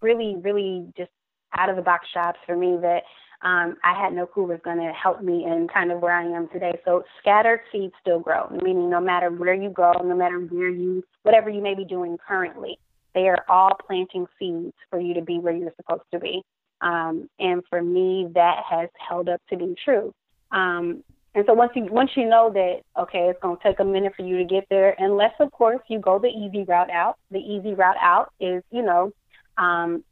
[0.00, 1.10] really, really just
[1.56, 3.04] out of the box jobs for me that
[3.44, 6.24] um, I had no clue was going to help me in kind of where I
[6.24, 6.80] am today.
[6.84, 11.04] So scattered seeds still grow, meaning no matter where you go, no matter where you,
[11.22, 12.78] whatever you may be doing currently,
[13.14, 16.42] they are all planting seeds for you to be where you're supposed to be.
[16.80, 20.12] Um, and for me, that has held up to be true.
[20.50, 23.84] Um, and so once you once you know that okay, it's going to take a
[23.84, 27.16] minute for you to get there, unless of course you go the easy route out.
[27.30, 29.10] The easy route out is you know
[29.58, 30.04] um,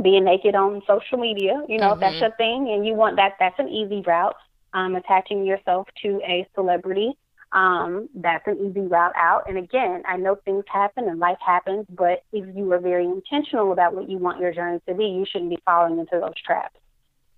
[0.00, 2.00] being naked on social media, you know, mm-hmm.
[2.00, 4.36] that's your thing and you want that, that's an easy route.
[4.72, 7.12] um, attaching yourself to a celebrity.
[7.52, 9.48] Um, that's an easy route out.
[9.48, 13.72] And again, I know things happen and life happens, but if you are very intentional
[13.72, 16.78] about what you want your journey to be, you shouldn't be falling into those traps.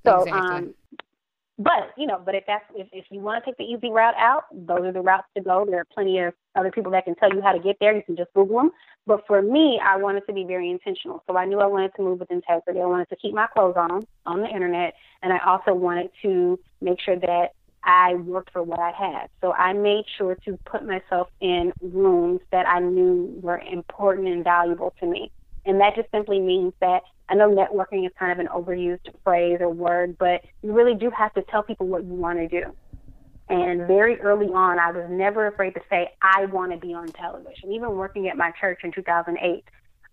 [0.04, 0.56] So, exactly.
[0.56, 0.74] um,
[1.58, 4.14] but you know, but if that's if, if you want to take the easy route
[4.16, 5.64] out, those are the routes to go.
[5.66, 7.94] There are plenty of other people that can tell you how to get there.
[7.94, 8.70] You can just Google them.
[9.06, 11.22] But for me, I wanted to be very intentional.
[11.26, 12.80] So I knew I wanted to move with integrity.
[12.80, 16.58] I wanted to keep my clothes on on the internet, and I also wanted to
[16.80, 17.52] make sure that
[17.84, 19.28] I worked for what I had.
[19.40, 24.44] So I made sure to put myself in rooms that I knew were important and
[24.44, 25.30] valuable to me.
[25.64, 29.58] And that just simply means that I know networking is kind of an overused phrase
[29.60, 32.72] or word, but you really do have to tell people what you want to do.
[33.48, 37.08] And very early on, I was never afraid to say, I want to be on
[37.08, 37.72] television.
[37.72, 39.64] Even working at my church in 2008,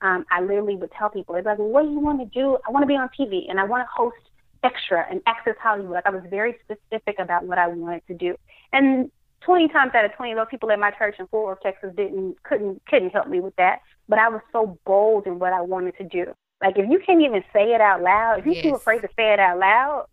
[0.01, 2.57] um, I literally would tell people, they'd be like, what do you want to do?
[2.67, 4.17] I want to be on TV and I want to host
[4.63, 5.91] extra and access Hollywood.
[5.91, 8.35] Like I was very specific about what I wanted to do.
[8.73, 11.93] And 20 times out of 20, those people at my church in Fort Worth, Texas
[11.95, 13.79] didn't, couldn't, couldn't help me with that.
[14.09, 16.33] But I was so bold in what I wanted to do.
[16.61, 18.63] Like if you can't even say it out loud, if you're yes.
[18.63, 20.07] too afraid to say it out loud,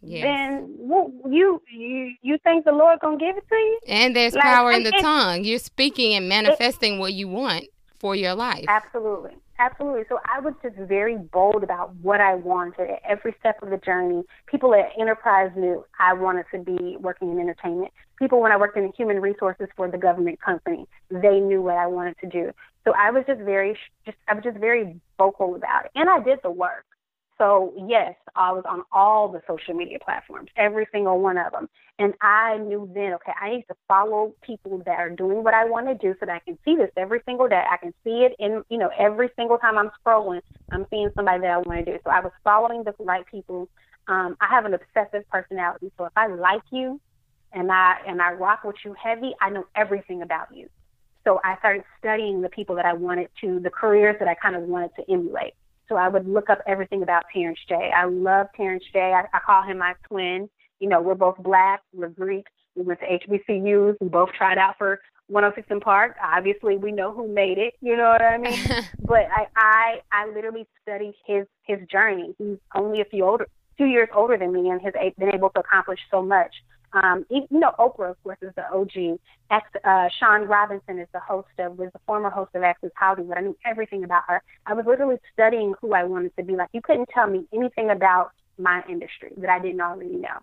[0.00, 0.22] yes.
[0.22, 3.78] then well, you you you think the Lord gonna give it to you?
[3.86, 5.44] And there's like, power in the tongue.
[5.44, 7.66] You're speaking and manifesting it, what you want
[7.98, 8.64] for your life.
[8.68, 9.36] Absolutely.
[9.58, 10.04] Absolutely.
[10.08, 13.76] So I was just very bold about what I wanted at every step of the
[13.76, 14.22] journey.
[14.46, 17.92] People at Enterprise knew I wanted to be working in entertainment.
[18.20, 21.86] People, when I worked in human resources for the government company, they knew what I
[21.86, 22.52] wanted to do.
[22.84, 26.22] So I was just very, just I was just very vocal about it, and I
[26.22, 26.84] did the work.
[27.38, 31.70] So yes, I was on all the social media platforms, every single one of them.
[31.98, 35.64] And I knew then, okay, I need to follow people that are doing what I
[35.64, 37.62] want to do so that I can see this every single day.
[37.70, 40.40] I can see it in, you know, every single time I'm scrolling,
[40.70, 41.98] I'm seeing somebody that I want to do.
[42.04, 43.70] So I was following the right people.
[44.06, 45.90] Um, I have an obsessive personality.
[45.96, 47.00] So if I like you
[47.52, 50.68] and I and I rock with you heavy, I know everything about you.
[51.24, 54.56] So I started studying the people that I wanted to, the careers that I kind
[54.56, 55.54] of wanted to emulate.
[55.88, 57.90] So I would look up everything about Terrence J.
[57.94, 59.12] I love Terrence J.
[59.12, 60.48] I, I call him my twin.
[60.78, 64.78] You know, we're both black, we're Greek, we went to HBCUs, we both tried out
[64.78, 66.16] for 106 & Park.
[66.22, 67.74] Obviously, we know who made it.
[67.80, 68.58] You know what I mean?
[69.00, 72.34] but I, I, I literally studied his his journey.
[72.38, 73.46] He's only a few older,
[73.78, 76.54] two years older than me, and has been able to accomplish so much.
[76.92, 79.18] Um, you know, Oprah, of course, is the OG.
[79.50, 83.36] Ex, uh, Shaun Robinson is the host of, was the former host of Access Hollywood.
[83.36, 84.42] I knew everything about her.
[84.66, 86.68] I was literally studying who I wanted to be like.
[86.72, 90.38] You couldn't tell me anything about my industry that I didn't already know.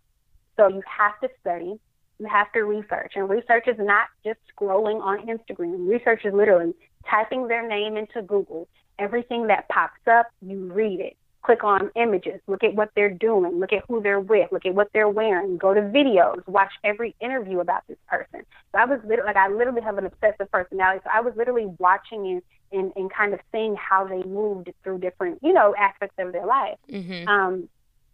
[0.55, 1.79] So you have to study.
[2.19, 3.13] You have to research.
[3.15, 5.87] And research is not just scrolling on Instagram.
[5.87, 6.73] Research is literally
[7.09, 8.67] typing their name into Google.
[8.99, 11.17] Everything that pops up, you read it
[11.47, 14.75] click on images, look at what they're doing, look at who they're with, look at
[14.75, 18.45] what they're wearing, go to videos, watch every interview about this person.
[18.73, 20.99] So I was literally like I literally have an obsessive personality.
[21.05, 22.41] So I was literally watching and
[22.73, 26.45] and, and kind of seeing how they moved through different, you know, aspects of their
[26.45, 26.77] life.
[26.91, 27.25] Mm-hmm.
[27.29, 27.69] Um,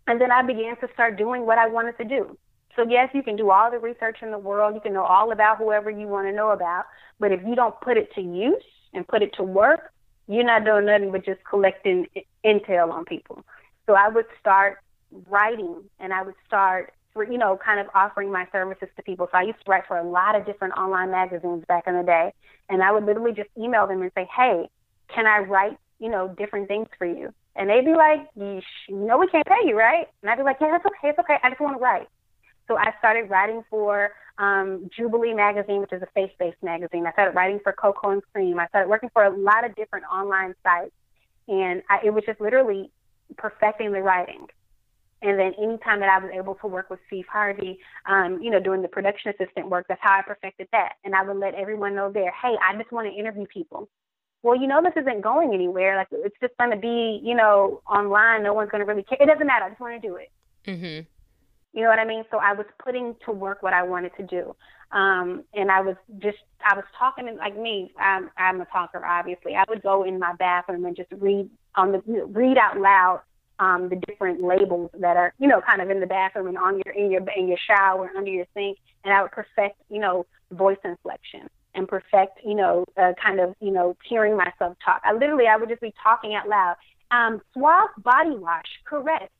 [0.05, 2.37] and then I began to start doing what I wanted to do.
[2.75, 5.31] So yes, you can do all the research in the world, you can know all
[5.31, 6.85] about whoever you want to know about,
[7.19, 8.63] but if you don't put it to use
[8.93, 9.91] and put it to work,
[10.27, 12.07] you're not doing nothing but just collecting
[12.45, 13.43] intel on people.
[13.85, 14.79] So I would start
[15.29, 19.27] writing and I would start, you know, kind of offering my services to people.
[19.31, 22.03] So I used to write for a lot of different online magazines back in the
[22.03, 22.33] day.
[22.69, 24.69] And I would literally just email them and say, hey,
[25.13, 27.33] can I write, you know, different things for you?
[27.55, 30.07] And they'd be like, you know, we can't pay you, right?
[30.21, 31.09] And I'd be like, yeah, it's okay.
[31.09, 31.37] It's okay.
[31.43, 32.07] I just want to write.
[32.67, 37.05] So I started writing for um, Jubilee Magazine, which is a faith based magazine.
[37.05, 38.59] I started writing for Cocoa and Cream.
[38.59, 40.91] I started working for a lot of different online sites.
[41.47, 42.91] And I, it was just literally
[43.37, 44.47] perfecting the writing.
[45.21, 48.59] And then anytime that I was able to work with Steve Harvey, um, you know,
[48.59, 50.93] doing the production assistant work, that's how I perfected that.
[51.05, 53.87] And I would let everyone know there, hey, I just want to interview people.
[54.41, 55.95] Well, you know, this isn't going anywhere.
[55.95, 58.43] Like, it's just going to be, you know, online.
[58.43, 59.17] No one's going to really care.
[59.21, 59.65] It doesn't matter.
[59.65, 60.29] I just want to do it.
[60.67, 61.07] Mm-hmm.
[61.73, 62.23] You know what I mean?
[62.31, 64.55] So I was putting to work what I wanted to do.
[64.91, 67.91] Um, and I was just, I was talking like me.
[67.99, 69.55] I'm, I'm a talker, obviously.
[69.55, 73.21] I would go in my bathroom and just read on the, read out loud
[73.59, 76.81] um, the different labels that are, you know, kind of in the bathroom and on
[76.85, 80.25] your in your in your shower under your sink, and I would perfect, you know,
[80.51, 85.01] voice inflection and perfect, you know, uh, kind of, you know, hearing myself talk.
[85.03, 86.75] I literally, I would just be talking out loud.
[87.11, 89.31] Um, Suave body wash, correct.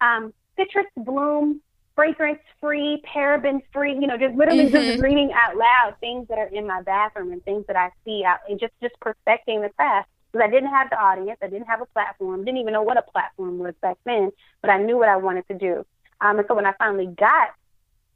[0.00, 1.60] Um, citrus bloom
[1.94, 4.74] fragrance free, paraben free, you know, just literally mm-hmm.
[4.74, 8.24] just reading out loud things that are in my bathroom and things that I see
[8.24, 10.08] out and just, just perfecting the craft.
[10.32, 12.96] Because I didn't have the audience, I didn't have a platform, didn't even know what
[12.96, 14.30] a platform was back then,
[14.62, 15.84] but I knew what I wanted to do.
[16.22, 17.50] Um, and so when I finally got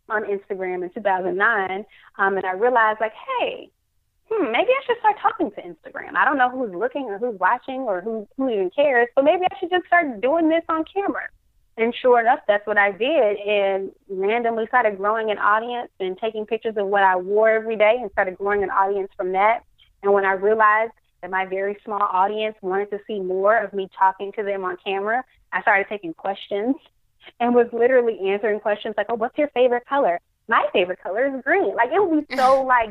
[0.08, 1.84] on Instagram in 2009,
[2.18, 3.70] um, and I realized like, hey,
[4.30, 6.14] hmm, maybe I should start talking to Instagram.
[6.16, 9.44] I don't know who's looking or who's watching or who who even cares, but maybe
[9.44, 11.28] I should just start doing this on camera.
[11.78, 16.46] And sure enough, that's what I did, and randomly started growing an audience and taking
[16.46, 19.62] pictures of what I wore every day, and started growing an audience from that.
[20.02, 23.90] And when I realized that my very small audience wanted to see more of me
[23.98, 25.22] talking to them on camera,
[25.52, 26.76] I started taking questions
[27.40, 31.42] and was literally answering questions like, "Oh, what's your favorite color?" My favorite color is
[31.42, 31.74] green.
[31.74, 32.90] Like it would be so like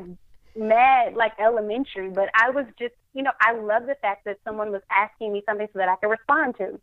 [0.56, 4.72] mad, like elementary, but I was just, you know, I love the fact that someone
[4.72, 6.80] was asking me something so that I could respond to.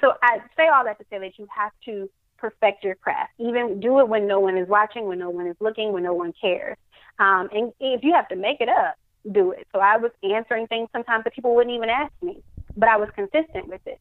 [0.00, 3.32] So I say all that to say that you have to perfect your craft.
[3.38, 6.14] Even do it when no one is watching, when no one is looking, when no
[6.14, 6.76] one cares.
[7.18, 8.96] Um, and if you have to make it up,
[9.32, 9.66] do it.
[9.72, 12.42] So I was answering things sometimes that people wouldn't even ask me,
[12.76, 13.98] but I was consistent with it.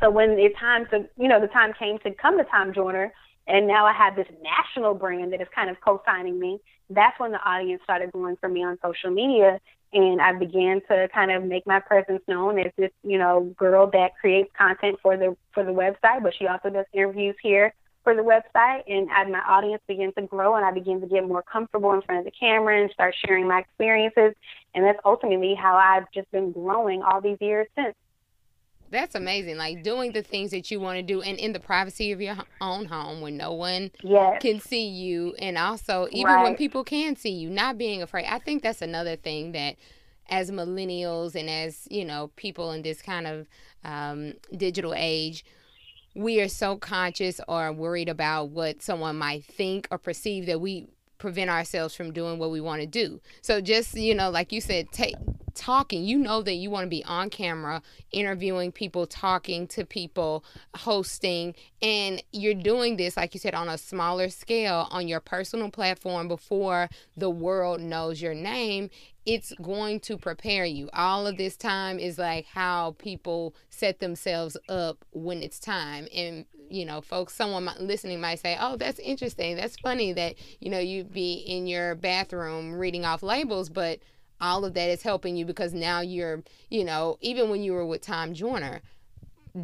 [0.00, 3.12] So when the time to, you know, the time came to come to Tom Joyner,
[3.46, 6.60] and now I have this national brand that is kind of co-signing me.
[6.88, 9.60] That's when the audience started going for me on social media,
[9.92, 13.90] and I began to kind of make my presence known as this, you know, girl
[13.92, 17.74] that creates content for the for the website, but she also does interviews here
[18.04, 18.82] for the website.
[18.86, 22.02] And as my audience began to grow, and I began to get more comfortable in
[22.02, 24.34] front of the camera and start sharing my experiences,
[24.74, 27.94] and that's ultimately how I've just been growing all these years since.
[28.90, 29.56] That's amazing.
[29.56, 32.36] Like doing the things that you want to do and in the privacy of your
[32.60, 34.42] own home when no one yes.
[34.42, 35.34] can see you.
[35.38, 36.42] And also, even right.
[36.42, 38.26] when people can see you, not being afraid.
[38.26, 39.76] I think that's another thing that
[40.28, 43.48] as millennials and as, you know, people in this kind of
[43.84, 45.44] um, digital age,
[46.14, 50.88] we are so conscious or worried about what someone might think or perceive that we
[51.20, 53.20] prevent ourselves from doing what we want to do.
[53.42, 55.14] So just, you know, like you said, take
[55.54, 56.04] talking.
[56.04, 60.44] You know that you want to be on camera, interviewing people, talking to people,
[60.74, 65.70] hosting, and you're doing this like you said on a smaller scale on your personal
[65.70, 68.90] platform before the world knows your name
[69.26, 70.88] it's going to prepare you.
[70.92, 76.08] All of this time is like how people set themselves up when it's time.
[76.14, 79.56] And, you know, folks, someone listening might say, oh, that's interesting.
[79.56, 84.00] That's funny that, you know, you'd be in your bathroom reading off labels, but
[84.40, 87.84] all of that is helping you because now you're, you know, even when you were
[87.84, 88.80] with Tom Joyner,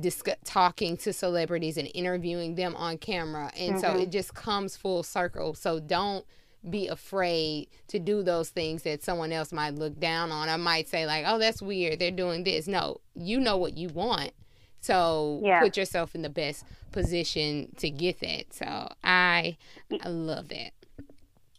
[0.01, 3.51] discuss, talking to celebrities and interviewing them on camera.
[3.57, 3.81] And mm-hmm.
[3.81, 5.55] so it just comes full circle.
[5.55, 6.27] So don't
[6.71, 10.49] be afraid to do those things that someone else might look down on.
[10.49, 11.99] I might say like, "Oh, that's weird.
[11.99, 14.33] They're doing this." No, you know what you want.
[14.81, 15.61] So yeah.
[15.61, 18.53] put yourself in the best position to get that.
[18.53, 19.57] So I
[20.03, 20.73] I love that.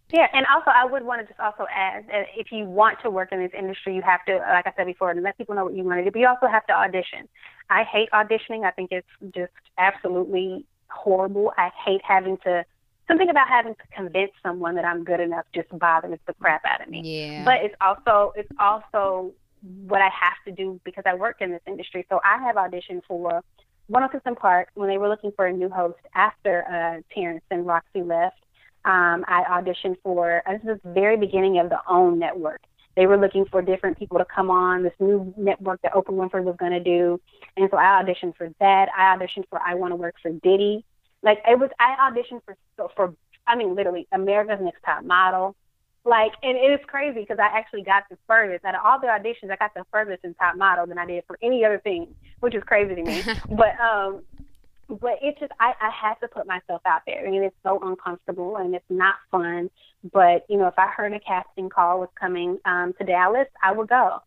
[0.10, 3.10] Yeah, and also I would want to just also add that if you want to
[3.10, 5.74] work in this industry, you have to, like I said before, let people know what
[5.74, 6.12] you want to do.
[6.12, 7.28] But you also have to audition.
[7.70, 8.64] I hate auditioning.
[8.64, 11.52] I think it's just absolutely horrible.
[11.58, 12.64] I hate having to
[13.08, 16.82] something about having to convince someone that I'm good enough just bothers the crap out
[16.82, 17.02] of me.
[17.04, 17.44] Yeah.
[17.46, 19.34] But it's also it's also
[19.88, 22.06] what I have to do because I work in this industry.
[22.10, 23.42] So I have auditioned for
[23.88, 27.66] 106 & Park when they were looking for a new host after uh, Terrence and
[27.66, 28.38] Roxy left.
[28.86, 32.62] Um, I auditioned for uh, this is the very beginning of the OWN network.
[32.96, 36.44] They were looking for different people to come on this new network that Oprah Winfrey
[36.44, 37.22] was going to do,
[37.56, 38.90] and so I auditioned for that.
[38.98, 40.84] I auditioned for I Want to Work for Diddy.
[41.28, 42.56] Like it was, I auditioned for
[42.96, 43.14] for
[43.46, 45.58] I mean literally America's Next Top Model.
[46.06, 49.08] Like, and it is crazy because I actually got the furthest out of all the
[49.08, 49.52] auditions.
[49.52, 52.56] I got the furthest in Top Model than I did for any other thing, which
[52.56, 53.24] is crazy to me.
[53.50, 54.22] but um,
[54.88, 57.58] but it's just I I had to put myself out there, I and mean, it's
[57.62, 59.70] so uncomfortable and it's not fun.
[60.14, 63.74] But you know, if I heard a casting call was coming um to Dallas, I
[63.74, 64.22] would go.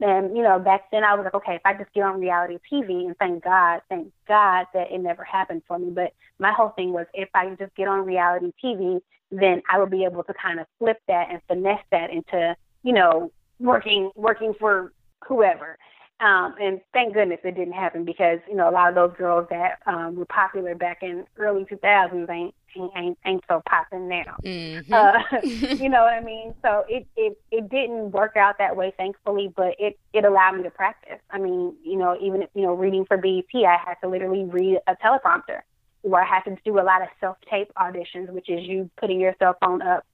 [0.00, 2.58] And, you know, back then I was like, okay, if I just get on reality
[2.70, 5.90] TV, and thank God, thank God that it never happened for me.
[5.90, 9.90] But my whole thing was if I just get on reality TV, then I would
[9.90, 13.30] be able to kind of flip that and finesse that into, you know,
[13.60, 14.92] working working for
[15.26, 15.78] whoever.
[16.20, 19.46] Um, and thank goodness it didn't happen because you know a lot of those girls
[19.50, 22.54] that um, were popular back in early 2000s ain't
[22.96, 24.36] ain't ain't so popping now.
[24.44, 24.92] Mm-hmm.
[24.92, 25.22] Uh,
[25.74, 26.54] you know what I mean?
[26.62, 30.62] So it it it didn't work out that way, thankfully, but it it allowed me
[30.64, 31.20] to practice.
[31.30, 34.44] I mean, you know, even if, you know, reading for BET, I had to literally
[34.44, 35.60] read a teleprompter
[36.02, 39.20] where I had to do a lot of self tape auditions, which is you putting
[39.20, 40.04] your cell phone up,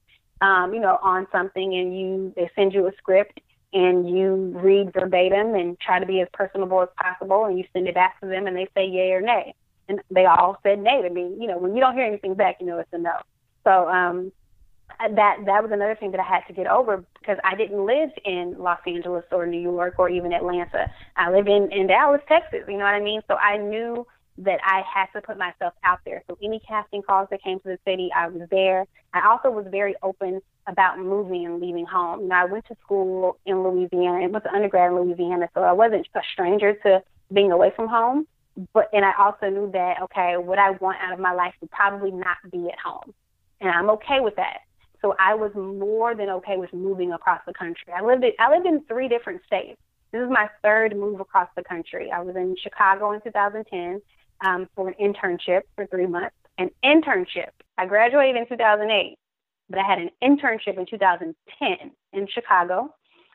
[0.41, 3.39] um, you know, on something, and you they send you a script
[3.73, 7.87] and you read verbatim and try to be as personable as possible, and you send
[7.87, 9.55] it back to them, and they say yay or nay
[9.91, 11.35] and they all said nay to me.
[11.39, 13.13] You know, when you don't hear anything back, you know it's a no.
[13.63, 14.31] So um,
[14.99, 18.09] that that was another thing that I had to get over because I didn't live
[18.25, 20.91] in Los Angeles or New York or even Atlanta.
[21.15, 22.61] I live in in Dallas, Texas.
[22.67, 23.21] You know what I mean?
[23.27, 24.05] So I knew
[24.37, 26.23] that I had to put myself out there.
[26.27, 28.85] So any casting calls that came to the city, I was there.
[29.13, 32.21] I also was very open about moving and leaving home.
[32.21, 35.61] You know, I went to school in Louisiana and went to undergrad in Louisiana, so
[35.61, 38.25] I wasn't a stranger to being away from home.
[38.73, 41.71] But and I also knew that okay, what I want out of my life would
[41.71, 43.13] probably not be at home,
[43.59, 44.59] and I'm okay with that.
[45.01, 47.93] So I was more than okay with moving across the country.
[47.95, 49.79] I lived in, I lived in three different states.
[50.11, 52.11] This is my third move across the country.
[52.11, 54.01] I was in Chicago in 2010
[54.45, 56.35] um, for an internship for three months.
[56.57, 57.49] An internship.
[57.77, 59.17] I graduated in 2008,
[59.69, 62.93] but I had an internship in 2010 in Chicago.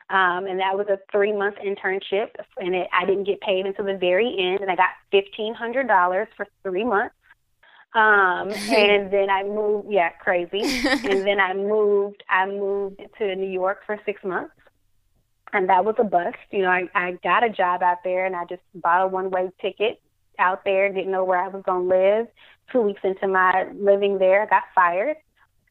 [0.09, 3.85] Um, and that was a three month internship, and it, I didn't get paid until
[3.85, 7.13] the very end, and I got fifteen hundred dollars for three months.
[7.93, 10.61] Um, and then I moved, yeah, crazy.
[10.87, 14.53] and then I moved, I moved to New York for six months,
[15.51, 16.37] and that was a bust.
[16.51, 19.29] You know, I, I got a job out there, and I just bought a one
[19.29, 19.99] way ticket
[20.39, 22.27] out there, didn't know where I was going to live.
[22.71, 25.17] Two weeks into my living there, I got fired,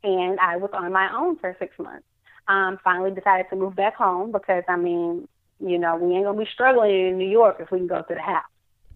[0.03, 2.05] and I was on my own for six months.
[2.49, 5.27] Um, finally decided to move back home because I mean,
[5.59, 8.15] you know, we ain't gonna be struggling in New York if we can go to
[8.15, 8.45] the house.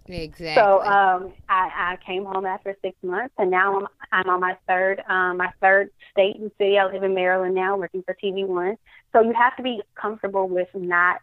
[0.07, 0.55] Exactly.
[0.55, 4.57] So um, I, I came home after six months, and now I'm I'm on my
[4.67, 6.79] third um, my third state and city.
[6.79, 8.77] I live in Maryland now, working for TV One.
[9.13, 11.21] So you have to be comfortable with not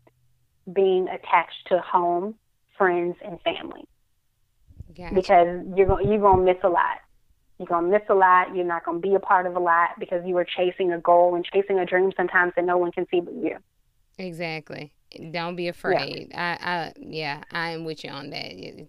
[0.71, 2.35] being attached to home,
[2.77, 3.87] friends, and family
[4.95, 5.15] gotcha.
[5.15, 6.99] because you're going you're gonna miss a lot.
[7.59, 8.55] You're gonna miss a lot.
[8.55, 11.35] You're not gonna be a part of a lot because you were chasing a goal
[11.35, 13.57] and chasing a dream sometimes that no one can see but you.
[14.19, 14.91] Exactly.
[15.31, 16.29] Don't be afraid.
[16.31, 16.57] Yeah.
[16.61, 18.87] I, I yeah, I am with you on that.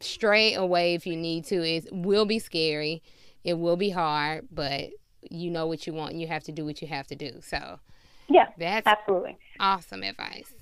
[0.00, 1.66] Stray away if you need to.
[1.66, 3.02] It will be scary.
[3.42, 4.90] It will be hard, but
[5.28, 7.40] you know what you want and you have to do what you have to do.
[7.40, 7.80] So
[8.28, 8.48] Yeah.
[8.58, 10.54] That's absolutely awesome advice.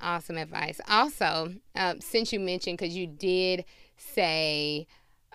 [0.00, 0.80] Awesome advice.
[0.88, 3.64] Also, um, since you mentioned because you did
[3.96, 4.86] say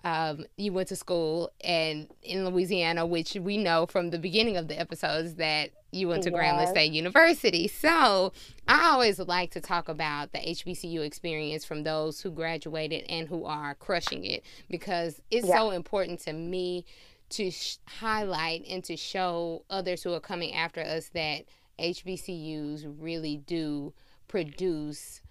[0.03, 4.67] um, you went to school and in Louisiana, which we know from the beginning of
[4.67, 6.39] the episodes that you went to yes.
[6.39, 7.67] Grambling State University.
[7.67, 8.33] So
[8.67, 13.45] I always like to talk about the HBCU experience from those who graduated and who
[13.45, 15.57] are crushing it because it's yeah.
[15.57, 16.85] so important to me
[17.29, 21.45] to sh- highlight and to show others who are coming after us that
[21.79, 23.93] HBCUs really do
[24.27, 25.21] produce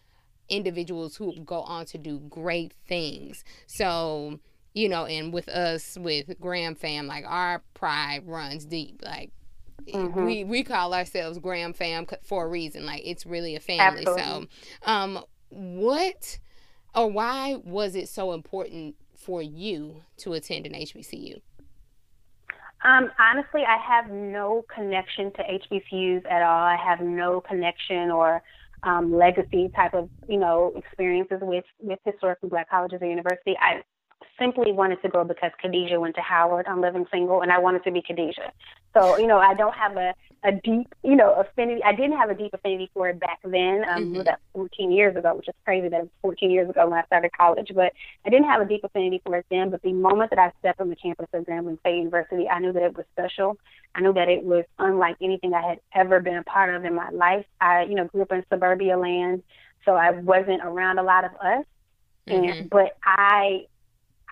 [0.49, 3.45] individuals who go on to do great things.
[3.67, 4.39] So,
[4.75, 9.01] you know, and with us with Gram fam, like our pride runs deep.
[9.03, 9.31] Like
[9.87, 10.25] mm-hmm.
[10.25, 12.87] we we call ourselves Gram fam for a reason.
[12.87, 14.07] Like it's really a family.
[14.07, 14.23] Absolutely.
[14.23, 16.39] So, um, what
[16.95, 21.41] or why was it so important for you to attend an HBCU?
[22.85, 26.65] Um, honestly, I have no connection to HBCUs at all.
[26.65, 28.43] I have no connection or
[28.83, 33.57] um, legacy type of you know experiences with with historically black colleges or university.
[33.61, 33.83] I
[34.43, 36.67] simply wanted to go because Khadijah went to Howard.
[36.67, 38.53] I'm living single, and I wanted to be Khadijah.
[38.95, 40.15] So you know, I don't have a
[40.45, 41.83] a deep, you know, affinity.
[41.85, 43.85] I didn't have a deep affinity for it back then.
[43.89, 44.23] Um, mm-hmm.
[44.25, 47.05] That 14 years ago, which is crazy that it was 14 years ago when I
[47.05, 47.71] started college.
[47.75, 47.93] But
[48.27, 49.71] I didn't have a deep affinity for it then.
[49.71, 52.73] But the moment that I stepped on the campus of Grambling State University, I knew
[52.73, 53.57] that it was special.
[53.95, 56.95] I knew that it was unlike anything I had ever been a part of in
[56.95, 57.47] my life.
[57.61, 59.45] I, you know, grew up in suburbia land,
[59.85, 61.65] so I wasn't around a lot of us.
[62.29, 62.45] Mm-hmm.
[62.45, 63.67] And but I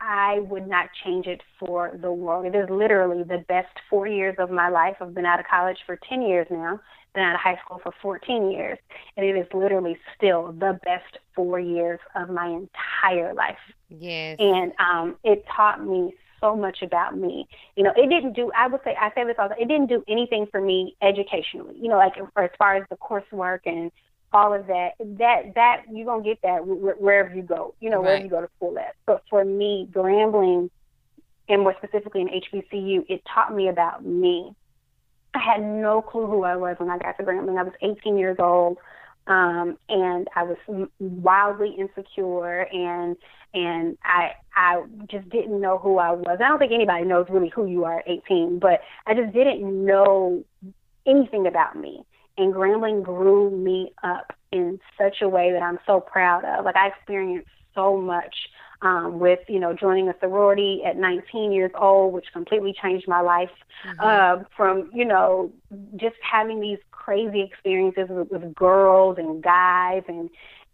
[0.01, 2.46] I would not change it for the world.
[2.46, 4.96] It is literally the best four years of my life.
[5.01, 6.80] I've been out of college for 10 years now,
[7.14, 8.78] been out of high school for 14 years,
[9.16, 13.59] and it is literally still the best four years of my entire life.
[13.90, 14.36] Yes.
[14.40, 17.46] And um, it taught me so much about me.
[17.76, 19.68] You know, it didn't do, I would say, I say this all the time, it
[19.68, 23.92] didn't do anything for me educationally, you know, like as far as the coursework and
[24.33, 24.91] all of that.
[24.99, 27.74] That that you're gonna get that wherever you go.
[27.81, 28.05] You know, right.
[28.05, 28.95] wherever you go to school at.
[29.07, 30.70] But for me, Grambling,
[31.49, 34.55] and more specifically in HBCU, it taught me about me.
[35.35, 37.59] I had no clue who I was when I got to Grambling.
[37.59, 38.78] I was 18 years old,
[39.26, 40.57] um, and I was
[40.99, 43.16] wildly insecure, and
[43.53, 46.39] and I I just didn't know who I was.
[46.41, 49.85] I don't think anybody knows really who you are at 18, but I just didn't
[49.85, 50.45] know
[51.07, 52.05] anything about me
[52.41, 56.64] and Grambling grew me up in such a way that I'm so proud of.
[56.64, 58.34] Like I experienced so much
[58.82, 63.20] um, with you know joining a sorority at 19 years old, which completely changed my
[63.20, 63.51] life.
[63.86, 64.01] Mm-hmm.
[64.01, 65.53] Uh, from you know
[65.97, 70.30] just having these crazy experiences with, with girls and guys, and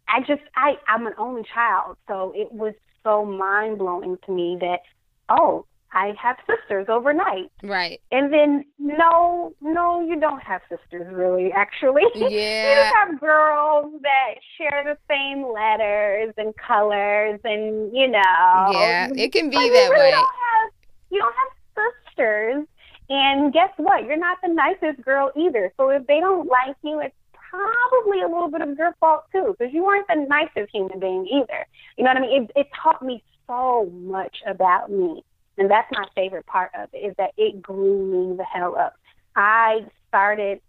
[0.09, 4.57] I just I I'm an only child, so it was so mind blowing to me
[4.61, 4.81] that
[5.29, 7.51] oh I have sisters overnight.
[7.63, 8.01] Right.
[8.11, 11.53] And then no, no, you don't have sisters really.
[11.53, 12.29] Actually, yeah.
[12.29, 18.71] you just have girls that share the same letters and colors, and you know.
[18.73, 20.11] Yeah, it can be that you really way.
[20.11, 20.73] Don't have,
[21.11, 22.67] you don't have sisters,
[23.09, 24.05] and guess what?
[24.05, 25.73] You're not the nicest girl either.
[25.77, 29.55] So if they don't like you, it's probably a little bit of your fault too,
[29.59, 31.67] because you weren't the nicest human being either.
[31.97, 32.43] You know what I mean?
[32.45, 35.25] It, it taught me so much about me.
[35.59, 38.95] And that's my favorite part of it is that it grew me the hell up.
[39.35, 40.61] I started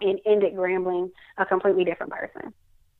[0.00, 2.52] and ended Grambling a completely different person.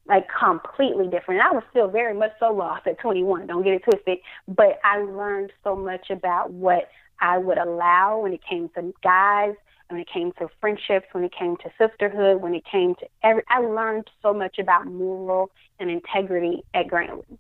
[0.07, 1.41] Like completely different.
[1.41, 3.47] I was still very much so lost at 21.
[3.47, 4.19] Don't get it twisted.
[4.47, 9.55] But I learned so much about what I would allow when it came to guys,
[9.89, 13.43] when it came to friendships, when it came to sisterhood, when it came to every.
[13.49, 17.39] I learned so much about moral and integrity at Grambling.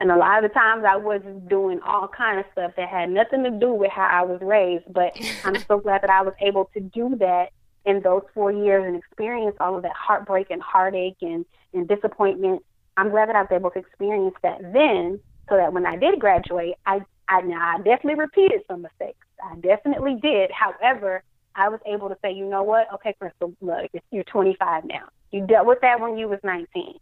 [0.00, 3.10] And a lot of the times I was doing all kind of stuff that had
[3.10, 4.84] nothing to do with how I was raised.
[4.92, 7.50] But I'm so glad that I was able to do that
[7.84, 12.62] in those four years and experience all of that heartbreak and heartache and, and disappointment.
[12.96, 16.18] I'm glad that I was able to experience that then so that when I did
[16.18, 19.26] graduate, I, I now I definitely repeated some mistakes.
[19.42, 20.50] I definitely did.
[20.50, 21.22] However,
[21.54, 22.92] I was able to say, you know what?
[22.94, 25.08] Okay, Krystal, look, you're 25 now.
[25.30, 26.98] You dealt with that when you was 19.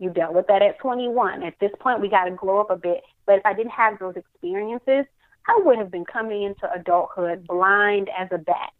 [0.00, 1.42] You dealt with that at 21.
[1.42, 3.02] At this point, we got to grow up a bit.
[3.26, 5.04] But if I didn't have those experiences,
[5.46, 8.72] I would have been coming into adulthood blind as a bat.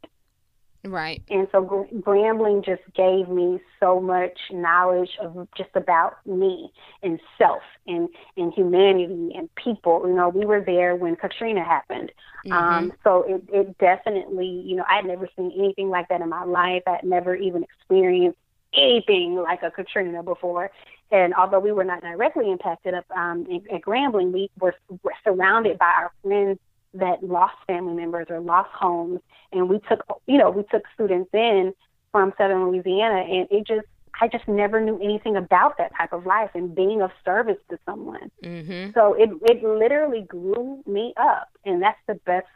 [0.83, 1.23] Right.
[1.29, 7.61] And so Grambling just gave me so much knowledge of just about me and self
[7.87, 8.09] and,
[8.39, 10.03] and humanity and people.
[10.07, 12.13] You know, we were there when Katrina happened.
[12.47, 12.53] Mm-hmm.
[12.53, 16.31] Um, so it, it definitely, you know, I had never seen anything like that in
[16.31, 16.83] my life.
[16.87, 18.39] I had never even experienced
[18.75, 20.71] anything like a Katrina before.
[21.11, 23.45] And although we were not directly impacted up um,
[23.85, 26.59] Grambling, we were, were surrounded by our friends
[26.95, 29.21] that lost family members or lost homes,
[29.53, 31.73] and we took, you know, we took students in
[32.13, 33.87] from Southern Louisiana, and it just,
[34.21, 37.79] I just never knew anything about that type of life and being of service to
[37.87, 38.31] someone.
[38.45, 38.91] Mm-hmm.
[38.95, 42.49] So it, it literally grew me up, and that's the best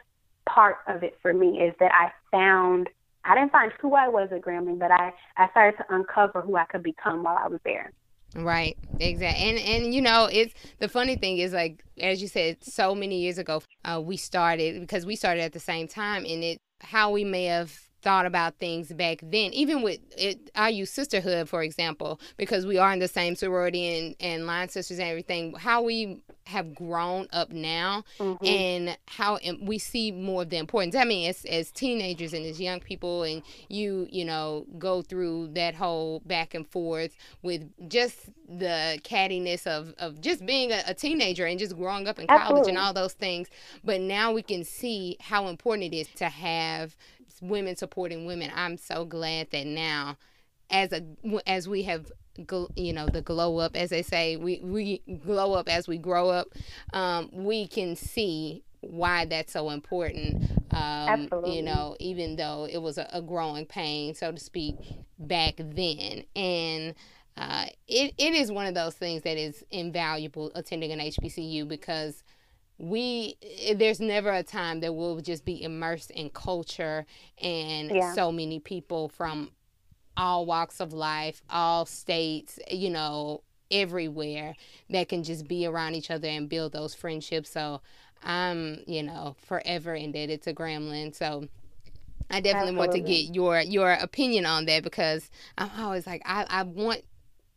[0.45, 2.89] part of it for me is that I found
[3.23, 6.55] I didn't find who I was at Grambling, but I I started to uncover who
[6.55, 7.91] I could become while I was there.
[8.37, 12.61] Right, exactly, and and you know it's the funny thing is like as you said,
[12.61, 16.43] so many years ago uh, we started because we started at the same time, and
[16.43, 19.51] it how we may have thought about things back then.
[19.51, 23.97] Even with it, I use sisterhood for example because we are in the same sorority
[23.97, 25.53] and and line sisters and everything.
[25.55, 28.45] How we have grown up now mm-hmm.
[28.45, 30.95] and how we see more of the importance.
[30.95, 35.49] I mean, as, as teenagers and as young people, and you, you know, go through
[35.53, 40.93] that whole back and forth with just the cattiness of, of just being a, a
[40.93, 42.69] teenager and just growing up in college Absolutely.
[42.69, 43.47] and all those things.
[43.83, 46.95] But now we can see how important it is to have
[47.41, 48.51] women supporting women.
[48.55, 50.17] I'm so glad that now
[50.69, 51.03] as a
[51.47, 52.11] as we have
[52.75, 56.29] you know the glow up as they say we we glow up as we grow
[56.29, 56.47] up
[56.93, 62.97] um, we can see why that's so important um, you know even though it was
[62.97, 64.75] a, a, growing pain so to speak
[65.17, 66.93] back then and
[67.37, 72.23] uh, it, it is one of those things that is invaluable attending an hbcu because
[72.77, 77.05] we eh, there's never a time that we'll just be immersed in culture
[77.41, 78.13] and yeah.
[78.13, 79.51] so many people from
[80.17, 84.55] all walks of life, all states, eh, you know, everywhere
[84.89, 87.49] that can just be around each other and build those friendships.
[87.49, 87.81] So
[88.23, 91.15] I'm, you know, forever indebted to Grambling.
[91.15, 91.47] So
[92.29, 92.77] I definitely Absolutely.
[92.77, 97.03] want to get your your opinion on that because I'm always like I, I want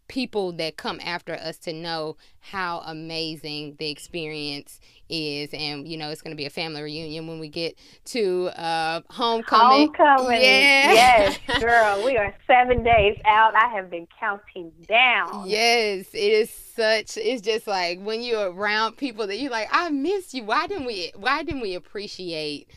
[0.09, 5.51] people that come after us to know how amazing the experience is.
[5.53, 9.03] And you know it's going to be a family reunion when we get to uh
[9.11, 9.93] homecoming.
[9.95, 10.41] Homecoming.
[10.41, 10.93] Yeah.
[10.93, 13.55] yes girl we are seven days out.
[13.55, 15.45] I have been counting down.
[15.47, 19.91] Yes it is such it's just like when you're around people that you're like i
[19.91, 20.45] miss you.
[20.45, 22.69] Why didn't we why didn't we appreciate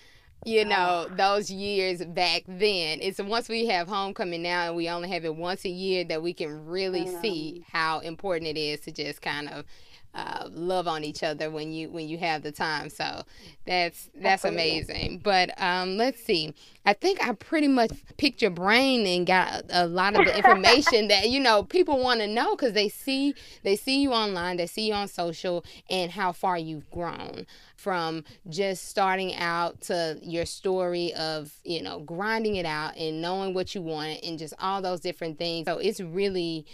[0.45, 0.67] you oh.
[0.67, 2.99] know those years back then.
[3.01, 6.21] It's once we have homecoming now and we only have it once a year that
[6.21, 9.65] we can really see how important it is to just kind of
[10.13, 12.89] uh, love on each other when you when you have the time.
[12.89, 13.23] So
[13.65, 15.21] that's that's amazing.
[15.23, 16.53] But um, let's see.
[16.85, 20.35] I think I pretty much picked your brain and got a, a lot of the
[20.35, 23.33] information that you know people want to know because they see
[23.63, 27.45] they see you online, they see you on social, and how far you've grown
[27.77, 33.53] from just starting out to your story of you know grinding it out and knowing
[33.53, 35.65] what you want and just all those different things.
[35.65, 36.65] So it's really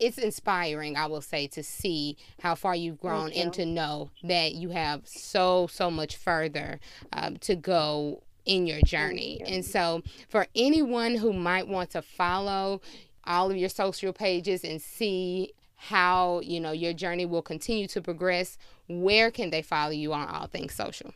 [0.00, 3.42] it's inspiring, I will say, to see how far you've grown you.
[3.42, 6.80] and to know that you have so, so much further
[7.12, 9.40] um, to go in your journey.
[9.40, 9.46] You.
[9.46, 12.80] And so, for anyone who might want to follow
[13.24, 18.02] all of your social pages and see how you know your journey will continue to
[18.02, 18.58] progress
[18.88, 21.14] where can they follow you on all things social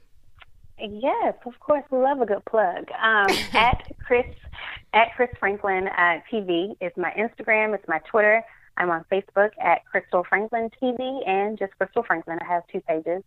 [0.78, 4.35] yes of course we love a good plug um, at krys
[4.94, 8.43] at krys franklin uh, tv is my instagram it's my twitter
[8.77, 13.23] i'm on facebook at krystal franklin tv and just krystal franklin i have two pages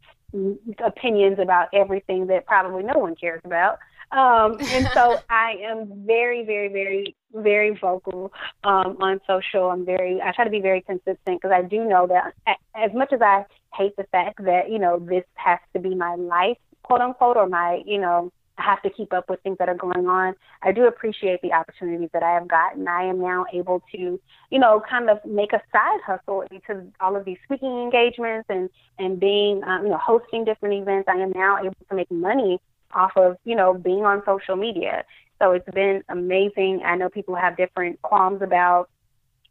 [0.84, 3.78] opinions about everything that probably no one cares about.
[4.12, 8.32] Um, and so I am very, very, very, very vocal
[8.64, 9.70] um, on social.
[9.70, 12.34] I'm very, I try to be very consistent because I do know that
[12.74, 13.44] as much as I
[13.74, 17.48] hate the fact that, you know, this has to be my life, quote unquote, or
[17.48, 20.34] my, you know, I have to keep up with things that are going on.
[20.62, 22.86] I do appreciate the opportunities that I have gotten.
[22.86, 24.20] I am now able to,
[24.50, 28.70] you know, kind of make a side hustle into all of these speaking engagements and
[28.98, 31.08] and being, um, you know, hosting different events.
[31.08, 32.60] I am now able to make money
[32.92, 35.04] off of, you know, being on social media.
[35.40, 36.82] So it's been amazing.
[36.84, 38.88] I know people have different qualms about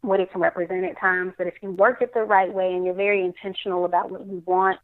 [0.02, 2.86] what it can represent at times, but if you work it the right way and
[2.86, 4.80] you're very intentional about what you want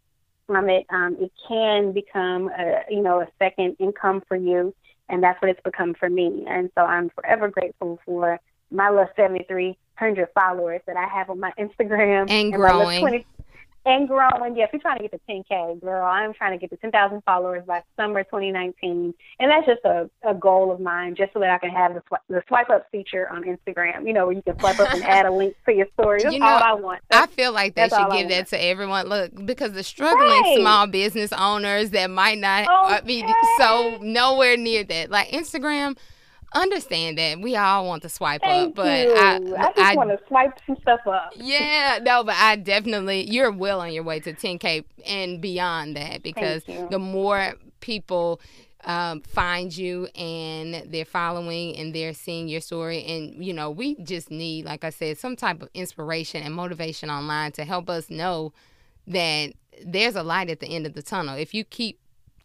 [0.48, 4.74] from it, um, it can become a, you know, a second income for you.
[5.10, 6.46] And that's what it's become for me.
[6.48, 8.40] And so I'm forever grateful for
[8.72, 12.30] my little 7,300 followers that I have on my Instagram.
[12.30, 13.26] And, and growing and
[14.08, 14.56] growing.
[14.56, 16.06] Yes, we're trying to get to 10K, girl.
[16.06, 19.14] I'm trying to get to 10,000 followers by summer 2019.
[19.40, 22.02] And that's just a, a goal of mine, just so that I can have the,
[22.08, 25.04] sw- the swipe up feature on Instagram, you know, where you can swipe up and
[25.04, 26.22] add a link to your story.
[26.24, 27.02] That's you know, all I want.
[27.10, 29.08] That's, I feel like they should give that to everyone.
[29.08, 30.58] Look, because the struggling right.
[30.60, 33.06] small business owners that might not okay.
[33.06, 35.10] be so nowhere near that.
[35.10, 35.98] Like Instagram,
[36.54, 39.16] understand that we all want to swipe Thank up, but you.
[39.16, 41.34] I, I just want to swipe some stuff up.
[41.36, 46.24] Yeah, no, but I definitely you're well on your way to 10k and beyond that
[46.24, 48.42] because the more people
[48.86, 53.96] um, find you and they're following and they're seeing your story and you know we
[53.96, 58.10] just need like i said some type of inspiration and motivation online to help us
[58.10, 58.54] know
[59.06, 59.52] that
[59.86, 62.00] there's a light at the end of the tunnel if you keep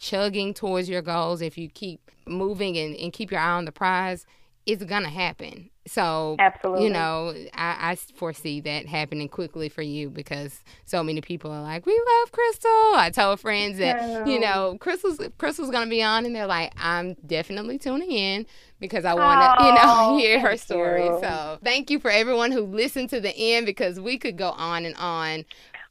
[0.04, 3.72] chugging towards your goals, if you keep moving and, and keep your eye on the
[3.72, 4.26] prize,
[4.66, 5.70] it's gonna happen.
[5.86, 11.20] So absolutely, you know, I, I foresee that happening quickly for you because so many
[11.20, 15.90] people are like, "We love Krystal." I told friends that you know Krystal's Krystal's gonna
[15.90, 18.46] be on, and they're like, "I'm definitely tuning in
[18.80, 21.18] because I want to, you know, hear her story." You.
[21.20, 24.86] So thank you for everyone who listened to the end because we could go on
[24.86, 25.44] and on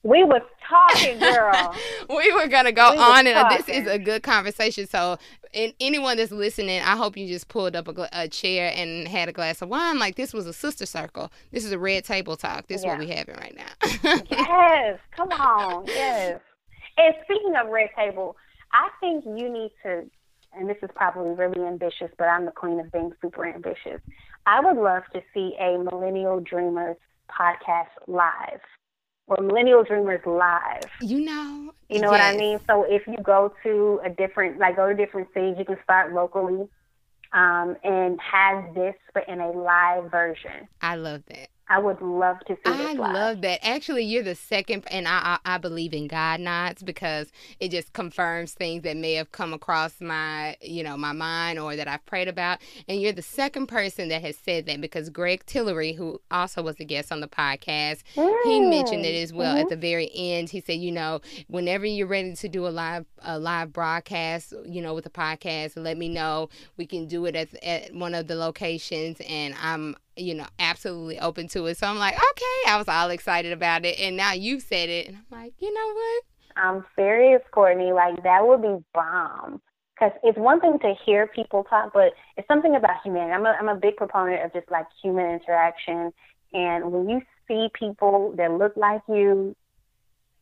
[0.03, 1.75] we was talking, girl.
[2.09, 4.85] we were gonna go we on, and this is a good conversation.
[4.85, 5.17] So,
[5.53, 9.29] and anyone that's listening, I hope you just pulled up a, a, chair and had
[9.29, 9.99] a glass of wine.
[9.99, 11.31] Like this was a sister circle.
[11.51, 12.67] This is a red table talk.
[12.67, 12.89] This yeah.
[12.89, 14.21] is what we having right now.
[14.29, 16.41] yes, come on, yes.
[16.97, 18.35] And speaking of red table,
[18.73, 20.03] I think you need to.
[20.55, 24.01] And this is probably really ambitious, but I'm the queen of being super ambitious.
[24.45, 26.97] I would love to see a Millennial Dreamers
[27.31, 28.59] podcast live
[29.27, 30.89] or Millennial Dreamers Live.
[31.01, 31.73] You know.
[31.89, 32.19] You know yes.
[32.19, 32.59] what I mean?
[32.67, 36.13] So if you go to a different, like go to different cities, you can start
[36.13, 36.67] locally
[37.33, 40.67] um, and have this, but in a live version.
[40.81, 41.49] I love that.
[41.69, 42.61] I would love to see.
[42.65, 43.65] I love that.
[43.65, 47.93] Actually, you're the second, and I, I, I believe in God nods because it just
[47.93, 52.05] confirms things that may have come across my you know my mind or that I've
[52.05, 52.59] prayed about.
[52.89, 56.79] And you're the second person that has said that because Greg Tillery, who also was
[56.79, 58.43] a guest on the podcast, mm.
[58.43, 59.63] he mentioned it as well mm-hmm.
[59.63, 60.49] at the very end.
[60.49, 64.81] He said, you know, whenever you're ready to do a live a live broadcast, you
[64.81, 66.49] know, with a podcast, let me know.
[66.75, 71.19] We can do it at at one of the locations, and I'm you know, absolutely
[71.19, 71.77] open to it.
[71.77, 73.99] So I'm like, okay, I was all excited about it.
[73.99, 75.07] And now you said it.
[75.07, 76.23] And I'm like, you know what?
[76.55, 77.91] I'm serious, Courtney.
[77.91, 79.61] Like, that would be bomb.
[79.95, 83.31] Because it's one thing to hear people talk, but it's something about humanity.
[83.31, 86.11] I'm a, I'm a big proponent of just like human interaction.
[86.51, 89.55] And when you see people that look like you,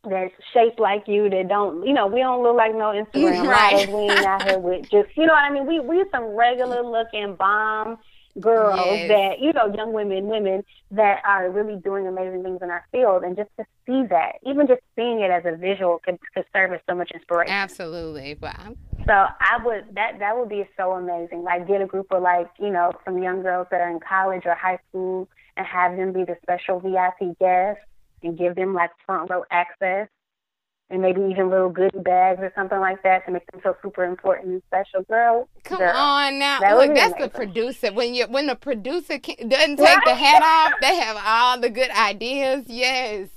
[0.08, 3.72] that's shaped like you that don't you know we don't look like no Instagram right.
[3.72, 3.88] models.
[3.88, 5.64] We ain't out here with just you know what I mean.
[5.64, 7.98] We we some regular looking bomb
[8.40, 9.08] girls yes.
[9.08, 13.22] that you know young women women that are really doing amazing things in our field
[13.22, 16.72] and just to see that even just seeing it as a visual could, could serve
[16.72, 17.52] as so much inspiration.
[17.52, 18.36] Absolutely.
[18.40, 18.74] Wow
[19.06, 21.42] so i would that that would be so amazing.
[21.42, 24.42] Like get a group of like you know some young girls that are in college
[24.44, 27.82] or high school and have them be the special vip guests
[28.22, 30.08] and give them like front row access
[30.92, 34.04] and maybe even little goodie bags or something like that to make them feel super
[34.04, 35.02] important and special.
[35.04, 36.60] Girl, come girl, on now.
[36.60, 37.20] That Look, that's amazing.
[37.22, 37.92] the producer.
[37.92, 41.70] When you when the producer can, doesn't take the hat off, they have all the
[41.70, 42.66] good ideas.
[42.68, 43.28] Yes.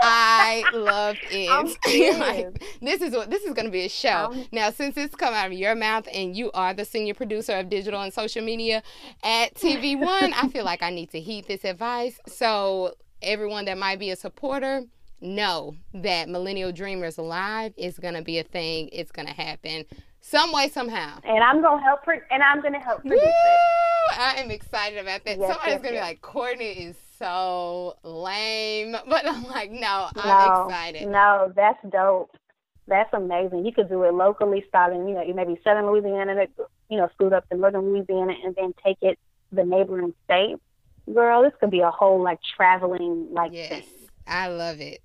[0.00, 2.18] I love it.
[2.18, 4.34] like, this is what this is going to be a show.
[4.52, 7.68] now, since it's come out of your mouth and you are the senior producer of
[7.68, 8.82] digital and social media
[9.24, 12.20] at TV One, I feel like I need to heed this advice.
[12.26, 14.84] So, everyone that might be a supporter,
[15.20, 18.88] know that Millennial Dreamers Live is going to be a thing.
[18.92, 19.84] It's going to happen
[20.20, 21.18] some way, somehow.
[21.24, 23.28] And I'm going to help, pro- and I'm going to help produce Woo!
[23.28, 24.18] it.
[24.18, 25.38] I am excited about that.
[25.38, 26.04] Yes, Somebody's yes, going to yes.
[26.04, 28.96] be like, Courtney is so lame.
[29.08, 31.08] But I'm like, no, I'm excited.
[31.08, 32.30] No, that's dope.
[32.86, 33.66] That's amazing.
[33.66, 36.46] You could do it locally, starting, you know, you maybe southern Louisiana,
[36.88, 39.18] you know, scoot up to northern Louisiana, and then take it
[39.52, 40.56] the neighboring state
[41.14, 43.68] Girl, this could be a whole like traveling like yes.
[43.68, 43.82] thing.
[44.28, 45.00] I love it.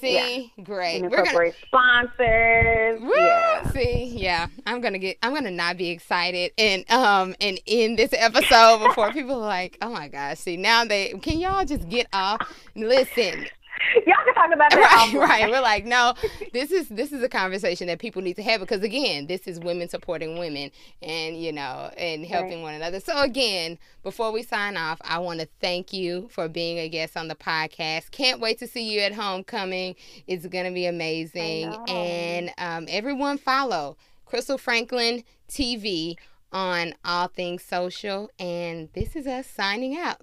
[0.00, 0.64] See, yeah.
[0.64, 1.02] great.
[1.02, 3.00] And We're gonna sponsors.
[3.00, 3.10] Woo!
[3.16, 3.70] Yeah.
[3.70, 4.46] See, yeah.
[4.64, 5.18] I'm gonna get.
[5.22, 9.76] I'm gonna not be excited and um and in this episode before people are like,
[9.82, 10.38] oh my gosh.
[10.38, 12.40] See now they can y'all just get off.
[12.76, 13.46] Listen,
[14.06, 15.12] Y'all can talk about that.
[15.14, 15.50] Right, right.
[15.50, 16.14] We're like, no,
[16.52, 19.60] this is this is a conversation that people need to have because again, this is
[19.60, 20.70] women supporting women
[21.02, 22.62] and you know and helping right.
[22.62, 23.00] one another.
[23.00, 27.16] So again, before we sign off, I want to thank you for being a guest
[27.16, 28.10] on the podcast.
[28.10, 29.94] Can't wait to see you at homecoming.
[30.26, 31.74] It's gonna be amazing.
[31.88, 33.96] And um, everyone follow
[34.26, 36.16] Krystal Franklin TV
[36.52, 38.30] on all things social.
[38.38, 40.22] And this is us signing out.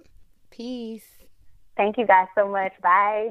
[0.50, 1.04] Peace.
[1.76, 2.72] Thank you guys so much.
[2.82, 3.30] Bye.